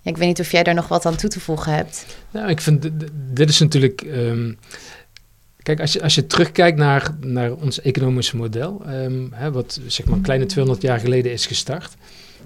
ja, 0.00 0.10
ik 0.10 0.16
weet 0.16 0.28
niet 0.28 0.40
of 0.40 0.50
jij 0.50 0.62
daar 0.62 0.74
nog 0.74 0.88
wat 0.88 1.06
aan 1.06 1.16
toe 1.16 1.30
te 1.30 1.40
voegen 1.40 1.72
hebt. 1.72 2.06
Nou, 2.30 2.48
ik 2.48 2.60
vind 2.60 2.90
dit 3.32 3.48
is 3.48 3.58
natuurlijk. 3.58 4.02
Um, 4.02 4.58
kijk, 5.62 5.80
als 5.80 5.92
je, 5.92 6.02
als 6.02 6.14
je 6.14 6.26
terugkijkt 6.26 6.78
naar, 6.78 7.14
naar 7.20 7.52
ons 7.52 7.80
economische 7.80 8.36
model, 8.36 8.82
um, 8.88 9.32
hè, 9.32 9.52
wat 9.52 9.80
zeg 9.86 10.06
maar 10.06 10.16
een 10.16 10.22
kleine 10.22 10.46
200 10.46 10.82
jaar 10.82 10.98
geleden 10.98 11.32
is 11.32 11.46
gestart. 11.46 11.94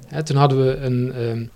Hè, 0.06 0.22
toen 0.22 0.36
hadden 0.36 0.66
we 0.66 0.76
een 0.76 1.50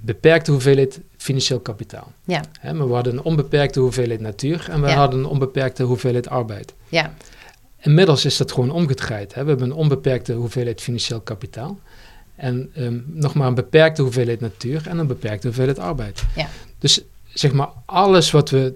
beperkte 0.00 0.50
hoeveelheid 0.50 1.00
financieel 1.16 1.60
kapitaal. 1.60 2.12
Ja. 2.24 2.42
maar 2.62 2.88
we 2.88 2.94
hadden 2.94 3.12
een 3.12 3.22
onbeperkte 3.22 3.80
hoeveelheid 3.80 4.20
natuur 4.20 4.66
en 4.70 4.80
we 4.80 4.90
hadden 4.90 5.18
een 5.18 5.26
onbeperkte 5.26 5.82
hoeveelheid 5.82 6.28
arbeid. 6.28 6.74
Ja. 6.88 7.14
Inmiddels 7.80 8.24
is 8.24 8.36
dat 8.36 8.52
gewoon 8.52 8.70
omgedraaid. 8.70 9.32
We 9.32 9.38
hebben 9.38 9.60
een 9.60 9.72
onbeperkte 9.72 10.32
hoeveelheid 10.32 10.80
financieel 10.80 11.20
kapitaal. 11.20 11.78
En 12.36 12.70
um, 12.76 13.04
nog 13.06 13.34
maar 13.34 13.46
een 13.46 13.54
beperkte 13.54 14.02
hoeveelheid 14.02 14.40
natuur 14.40 14.88
en 14.88 14.98
een 14.98 15.06
beperkte 15.06 15.46
hoeveelheid 15.46 15.78
arbeid. 15.78 16.24
Ja. 16.36 16.48
Dus 16.78 17.00
zeg 17.32 17.52
maar 17.52 17.68
alles 17.84 18.30
wat 18.30 18.50
we, 18.50 18.74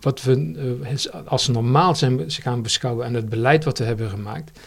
wat 0.00 0.22
we 0.22 0.36
uh, 0.82 1.26
als 1.26 1.48
normaal 1.48 1.94
zijn 1.94 2.24
gaan 2.26 2.62
beschouwen 2.62 3.06
en 3.06 3.14
het 3.14 3.28
beleid 3.28 3.64
wat 3.64 3.78
we 3.78 3.84
hebben 3.84 4.10
gemaakt, 4.10 4.58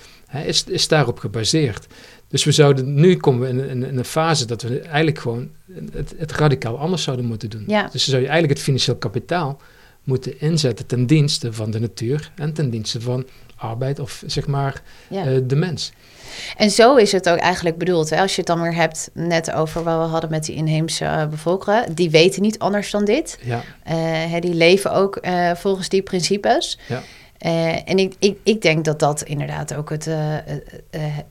is, 0.46 0.64
is 0.64 0.88
daarop 0.88 1.20
gebaseerd. 1.20 1.88
Dus 2.34 2.44
we 2.44 2.52
zouden, 2.52 2.94
nu 2.94 3.18
komen 3.18 3.42
we 3.42 3.48
in, 3.48 3.70
in, 3.70 3.84
in, 3.84 3.98
een 3.98 4.06
fase 4.06 4.46
dat 4.46 4.62
we 4.62 4.80
eigenlijk 4.80 5.20
gewoon 5.20 5.50
het, 5.92 6.14
het 6.18 6.32
radicaal 6.32 6.78
anders 6.78 7.04
zouden 7.04 7.26
moeten 7.26 7.50
doen. 7.50 7.64
Ja. 7.68 7.90
Dus 7.92 8.04
zou 8.04 8.22
je 8.22 8.28
eigenlijk 8.28 8.54
het 8.54 8.64
financieel 8.64 8.96
kapitaal 8.96 9.62
moeten 10.04 10.40
inzetten 10.40 10.86
ten 10.86 11.06
dienste 11.06 11.54
van 11.54 11.72
de 11.72 11.80
natuur 11.80 12.32
en 12.36 12.54
ten 12.54 12.70
dienste 12.70 13.02
van 13.02 13.26
arbeid 13.56 14.00
of 14.00 14.24
zeg 14.26 14.48
maar 14.48 14.82
ja. 15.08 15.28
uh, 15.28 15.40
de 15.44 15.56
mens. 15.56 15.92
En 16.58 16.72
zo 16.72 16.96
is 16.96 17.12
het 17.12 17.30
ook 17.30 17.38
eigenlijk 17.38 17.78
bedoeld. 17.78 18.10
Hè? 18.10 18.22
Als 18.22 18.32
je 18.32 18.38
het 18.38 18.48
dan 18.48 18.62
weer 18.62 18.76
hebt 18.76 19.10
net 19.14 19.52
over 19.52 19.84
wat 19.84 19.98
we 19.98 20.12
hadden 20.12 20.30
met 20.30 20.46
die 20.46 20.56
inheemse 20.56 21.06
uh, 21.06 21.28
bevolkeren. 21.28 21.94
Die 21.94 22.10
weten 22.10 22.42
niet 22.42 22.60
anders 22.60 22.92
dan 22.92 23.06
dit. 23.06 23.40
Ja. 23.42 23.56
Uh, 23.56 23.62
hè, 24.32 24.40
die 24.40 24.54
leven 24.54 24.92
ook 24.92 25.20
volgens 25.56 25.90
die 25.90 26.02
principes. 26.02 26.80
Ja. 26.88 27.04
Uh, 27.46 27.90
en 27.90 27.98
ik, 27.98 28.16
ik, 28.20 28.38
ik 28.44 28.62
denk 28.62 28.86
dat 28.86 29.00
dat 29.00 29.22
inderdaad 29.22 29.74
ook 29.74 29.90
het, 29.90 30.08
uh, 30.08 30.16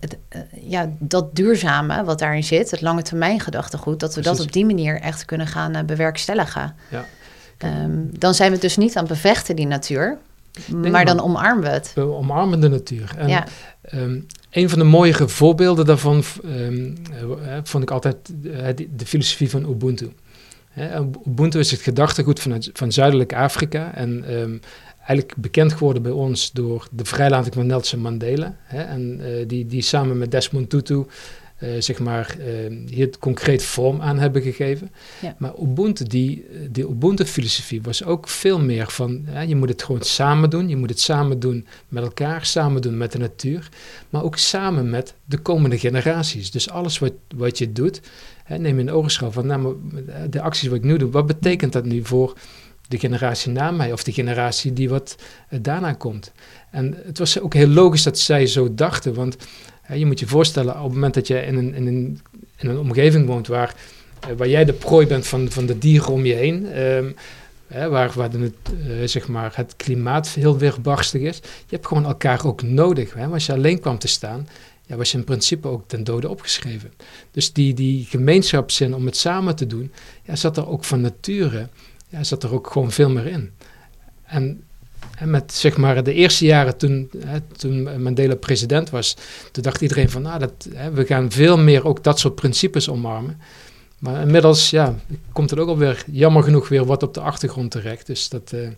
het 0.01 0.19
ja, 0.61 0.91
dat 0.99 1.35
duurzame 1.37 2.05
wat 2.05 2.19
daarin 2.19 2.45
zit, 2.45 2.71
het 2.71 2.81
lange 2.81 3.03
termijn 3.03 3.41
gedachtegoed, 3.41 4.01
dat 4.01 4.15
we 4.15 4.21
dat 4.21 4.41
op 4.41 4.53
die 4.53 4.67
manier 4.67 5.01
echt 5.01 5.25
kunnen 5.25 5.47
gaan 5.47 5.87
bewerkstelligen. 5.87 6.75
Ja. 6.91 7.05
Um, 7.85 8.11
dan 8.19 8.35
zijn 8.35 8.53
we 8.53 8.59
dus 8.59 8.77
niet 8.77 8.97
aan 8.97 9.05
het 9.05 9.13
bevechten, 9.13 9.57
die 9.57 9.67
natuur, 9.67 10.19
maar 10.75 11.05
dan 11.05 11.21
omarmen 11.21 11.63
we 11.63 11.69
het. 11.69 11.93
We 11.95 12.01
omarmen 12.01 12.61
de 12.61 12.69
natuur. 12.69 13.15
En, 13.17 13.29
ja. 13.29 13.47
Um, 13.95 14.27
een 14.51 14.69
van 14.69 14.79
de 14.79 14.85
mooiere 14.85 15.29
voorbeelden 15.29 15.87
daarvan 15.87 16.23
um, 16.45 16.97
vond 17.63 17.83
ik 17.83 17.91
altijd 17.91 18.17
de, 18.43 18.89
de 18.97 19.07
filosofie 19.07 19.51
van 19.51 19.71
Ubuntu. 19.71 20.13
Ubuntu 21.27 21.59
is 21.59 21.71
het 21.71 21.81
gedachtegoed 21.81 22.41
van, 22.41 22.63
van 22.73 22.93
Zuidelijk 22.93 23.35
Afrika 23.35 23.95
en 23.95 24.25
eigenlijk 25.07 25.37
bekend 25.37 25.73
geworden 25.73 26.03
bij 26.03 26.13
ons 26.13 26.53
door 26.53 26.89
de 26.91 27.05
vrijlating 27.05 27.55
van 27.55 27.67
Nelson 27.67 28.01
Mandela. 28.01 28.57
Hè, 28.63 28.83
en 28.83 29.21
uh, 29.21 29.45
die, 29.47 29.67
die 29.67 29.83
samen 29.83 30.19
met 30.19 30.31
Desmond 30.31 30.71
Tutu 30.71 31.05
uh, 31.63 31.71
zeg 31.79 31.99
maar, 31.99 32.37
uh, 32.39 32.89
hier 32.89 33.19
concreet 33.19 33.65
vorm 33.65 34.01
aan 34.01 34.19
hebben 34.19 34.43
gegeven. 34.43 34.91
Ja. 35.21 35.35
Maar 35.39 35.53
Ubuntu, 35.63 36.05
die, 36.05 36.47
die 36.71 36.85
Ubuntu-filosofie 36.89 37.83
was 37.83 38.05
ook 38.05 38.29
veel 38.29 38.61
meer 38.61 38.91
van, 38.91 39.27
je 39.47 39.57
moet 39.57 39.69
het 39.69 39.83
gewoon 39.83 40.03
samen 40.03 40.51
doen. 40.51 40.69
Je 40.69 40.77
moet 40.77 40.89
het 40.89 41.01
samen 41.01 41.39
doen 41.39 41.67
met 41.89 42.03
elkaar, 42.03 42.45
samen 42.45 42.83
doen 42.83 42.97
met 42.97 43.13
de 43.13 43.19
natuur. 43.19 43.69
Maar 44.11 44.23
ook 44.23 44.37
samen 44.37 44.91
met 44.91 45.15
de 45.25 45.39
komende 45.39 45.79
generaties. 45.79 46.51
Dus 46.51 46.71
alles 46.71 46.99
wat, 46.99 47.13
wat 47.37 47.59
je 47.59 47.73
doet, 47.73 48.01
hè, 48.45 48.59
neem 48.59 48.79
in 48.79 48.91
ogenschouw 48.91 49.31
van, 49.31 49.47
nou, 49.47 49.77
de 50.31 50.41
acties 50.41 50.69
wat 50.69 50.79
ik 50.79 50.85
nu 50.85 50.97
doe, 50.97 51.11
wat 51.11 51.27
betekent 51.27 51.73
dat 51.73 51.85
nu 51.85 52.05
voor 52.05 52.37
de 52.93 52.99
generatie 52.99 53.53
na 53.53 53.71
mij 53.71 53.93
of 53.93 54.03
de 54.03 54.13
generatie 54.13 54.73
die 54.73 54.89
wat 54.89 55.17
uh, 55.51 55.59
daarna 55.63 55.93
komt. 55.93 56.33
En 56.71 56.97
het 57.05 57.19
was 57.19 57.41
ook 57.41 57.55
heel 57.55 57.69
logisch 57.69 58.03
dat 58.03 58.19
zij 58.19 58.47
zo 58.47 58.75
dachten, 58.75 59.15
want 59.15 59.37
je 59.95 60.07
moet 60.07 60.21
je 60.21 60.27
voorstellen, 60.27 60.77
op 60.77 60.85
het 60.85 60.93
moment 60.93 61.15
dat 61.15 61.27
je 61.27 61.41
in 61.41 61.57
een, 61.57 61.75
in 61.75 61.87
een, 61.87 62.21
in 62.59 62.69
een 62.69 62.79
omgeving 62.79 63.27
woont 63.27 63.47
waar, 63.47 63.75
waar 64.37 64.49
jij 64.49 64.65
de 64.65 64.73
prooi 64.73 65.07
bent 65.07 65.27
van, 65.27 65.51
van 65.51 65.67
de 65.67 65.79
dieren 65.79 66.13
om 66.13 66.25
je 66.25 66.35
heen, 66.35 66.73
ehm, 66.73 67.11
waar, 67.91 68.13
waar 68.15 68.31
het, 68.31 69.11
zeg 69.11 69.29
maar 69.29 69.53
het 69.55 69.77
klimaat 69.77 70.29
heel 70.29 70.59
weerbarstig 70.59 71.21
is. 71.21 71.37
Je 71.37 71.75
hebt 71.75 71.87
gewoon 71.87 72.05
elkaar 72.05 72.47
ook 72.47 72.63
nodig. 72.63 73.15
Hè? 73.15 73.27
Als 73.27 73.47
je 73.47 73.53
alleen 73.53 73.81
kwam 73.81 73.99
te 73.99 74.09
staan, 74.09 74.47
ja, 74.87 74.97
was 74.97 75.13
je 75.13 75.19
in 75.19 75.25
principe 75.25 75.69
ook 75.69 75.83
ten 75.87 76.05
dode 76.05 76.29
opgeschreven. 76.29 76.93
Dus 77.31 77.53
die, 77.53 77.75
die 77.75 78.05
gemeenschapszin 78.05 78.95
om 78.95 79.07
het 79.07 79.17
samen 79.17 79.57
te 79.57 79.67
doen, 79.67 79.93
ja, 80.23 80.37
zat 80.37 80.57
er 80.57 80.69
ook 80.69 80.85
van 80.85 81.01
nature, 81.01 81.69
ja, 82.13 82.25
zat 82.25 82.43
er 82.43 82.55
ook 82.55 82.71
gewoon 82.71 82.91
veel 82.91 83.11
meer 83.11 83.27
in. 83.27 83.51
En, 84.25 84.65
en 85.19 85.31
met 85.31 85.53
zeg 85.53 85.77
maar 85.77 86.05
de 86.05 86.13
eerste 86.13 86.45
jaren 86.45 86.77
toen, 86.77 87.11
hè, 87.27 87.41
toen 87.41 88.03
Mandela 88.03 88.35
president 88.35 88.91
was, 88.91 89.17
toen 89.53 89.63
dacht 89.63 89.81
iedereen 89.81 90.11
van, 90.11 90.23
nou, 90.23 90.39
dat, 90.39 90.69
hè, 90.75 90.91
we 90.91 91.07
gaan 91.07 91.31
veel 91.31 91.59
meer 91.59 91.87
ook 91.87 92.05
dat 92.05 92.19
soort 92.19 92.35
principes 92.35 92.89
omarmen. 92.89 93.41
Maar 93.99 94.21
inmiddels 94.21 94.71
ja, 94.71 94.95
komt 95.33 95.51
er 95.51 95.61
ook 95.61 95.69
alweer, 95.69 96.05
jammer 96.11 96.43
genoeg, 96.43 96.69
weer 96.69 96.85
wat 96.85 97.03
op 97.03 97.15
de 97.15 97.21
achtergrond 97.21 97.71
terecht. 97.71 98.07
Dus 98.07 98.29
dat... 98.29 98.53
Uh... 98.55 98.69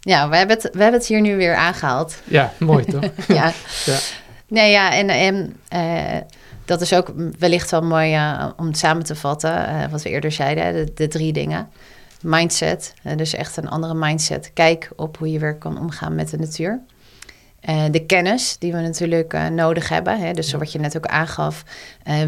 Ja, 0.00 0.28
we 0.28 0.36
hebben, 0.36 0.56
het, 0.56 0.64
we 0.72 0.82
hebben 0.82 1.00
het 1.00 1.08
hier 1.08 1.20
nu 1.20 1.36
weer 1.36 1.54
aangehaald. 1.54 2.16
Ja, 2.24 2.52
mooi 2.58 2.84
toch? 2.84 3.04
ja. 3.28 3.52
ja. 3.84 3.98
Nee, 4.48 4.70
ja, 4.70 4.92
en, 4.92 5.08
en 5.08 5.56
uh, 5.72 6.20
dat 6.64 6.80
is 6.80 6.92
ook 6.92 7.12
wellicht 7.38 7.70
wel 7.70 7.82
mooi 7.82 8.14
uh, 8.14 8.48
om 8.56 8.74
samen 8.74 9.04
te 9.04 9.14
vatten, 9.14 9.90
wat 9.90 10.02
we 10.02 10.08
eerder 10.08 10.32
zeiden, 10.32 10.74
de, 10.74 10.92
de 10.94 11.08
drie 11.08 11.32
dingen. 11.32 11.68
Mindset, 12.22 12.94
dus 13.16 13.34
echt 13.34 13.56
een 13.56 13.68
andere 13.68 13.94
mindset. 13.94 14.50
Kijk 14.54 14.90
op 14.96 15.18
hoe 15.18 15.32
je 15.32 15.38
weer 15.38 15.56
kan 15.56 15.78
omgaan 15.78 16.14
met 16.14 16.30
de 16.30 16.38
natuur. 16.38 16.80
de 17.90 18.04
kennis 18.06 18.56
die 18.58 18.72
we 18.72 18.80
natuurlijk 18.80 19.50
nodig 19.50 19.88
hebben. 19.88 20.18
Hè, 20.18 20.32
dus 20.32 20.52
wat 20.52 20.72
je 20.72 20.78
net 20.78 20.96
ook 20.96 21.06
aangaf. 21.06 21.64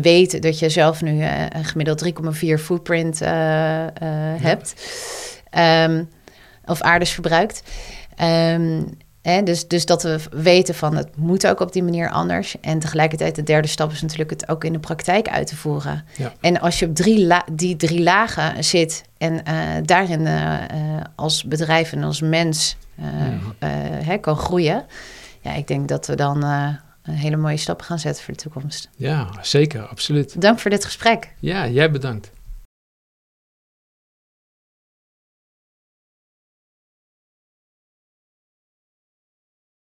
weet 0.02 0.42
dat 0.42 0.58
je 0.58 0.68
zelf 0.68 1.02
nu 1.02 1.24
een 1.48 1.64
gemiddeld 1.64 2.04
3,4 2.04 2.62
footprint 2.62 3.18
hebt. 4.38 4.74
Um, 5.58 6.08
of 6.64 6.80
aardes 6.80 7.10
verbruikt. 7.10 7.62
Um, 8.22 8.86
dus, 9.22 9.68
dus 9.68 9.86
dat 9.86 10.02
we 10.02 10.20
weten 10.30 10.74
van 10.74 10.96
het 10.96 11.16
moet 11.16 11.46
ook 11.46 11.60
op 11.60 11.72
die 11.72 11.82
manier 11.82 12.10
anders. 12.10 12.60
En 12.60 12.78
tegelijkertijd 12.78 13.34
de 13.34 13.42
derde 13.42 13.68
stap 13.68 13.90
is 13.90 14.02
natuurlijk 14.02 14.30
het 14.30 14.48
ook 14.48 14.64
in 14.64 14.72
de 14.72 14.78
praktijk 14.78 15.28
uit 15.28 15.46
te 15.46 15.56
voeren. 15.56 16.04
Ja. 16.16 16.32
En 16.40 16.60
als 16.60 16.78
je 16.78 16.86
op 16.86 16.94
drie 16.94 17.34
die 17.52 17.76
drie 17.76 18.02
lagen 18.02 18.64
zit 18.64 19.04
en 19.18 19.32
uh, 19.32 19.58
daarin 19.84 20.20
uh, 20.20 20.54
als 21.14 21.44
bedrijf 21.44 21.92
en 21.92 22.02
als 22.02 22.20
mens 22.20 22.76
mm. 22.94 24.20
kan 24.20 24.36
groeien. 24.36 24.86
Ja, 25.40 25.54
ik 25.54 25.66
denk 25.66 25.88
dat 25.88 26.06
we 26.06 26.14
dan 26.14 26.42
een 26.42 27.14
hele 27.14 27.36
mooie 27.36 27.56
stappen 27.56 27.86
gaan 27.86 27.98
zetten 27.98 28.24
voor 28.24 28.34
de 28.34 28.40
toekomst. 28.40 28.88
Ja, 28.96 29.28
zeker, 29.40 29.86
absoluut. 29.86 30.40
Dank 30.40 30.58
voor 30.58 30.70
dit 30.70 30.84
gesprek. 30.84 31.32
Ja, 31.38 31.68
jij 31.68 31.90
bedankt. 31.90 32.30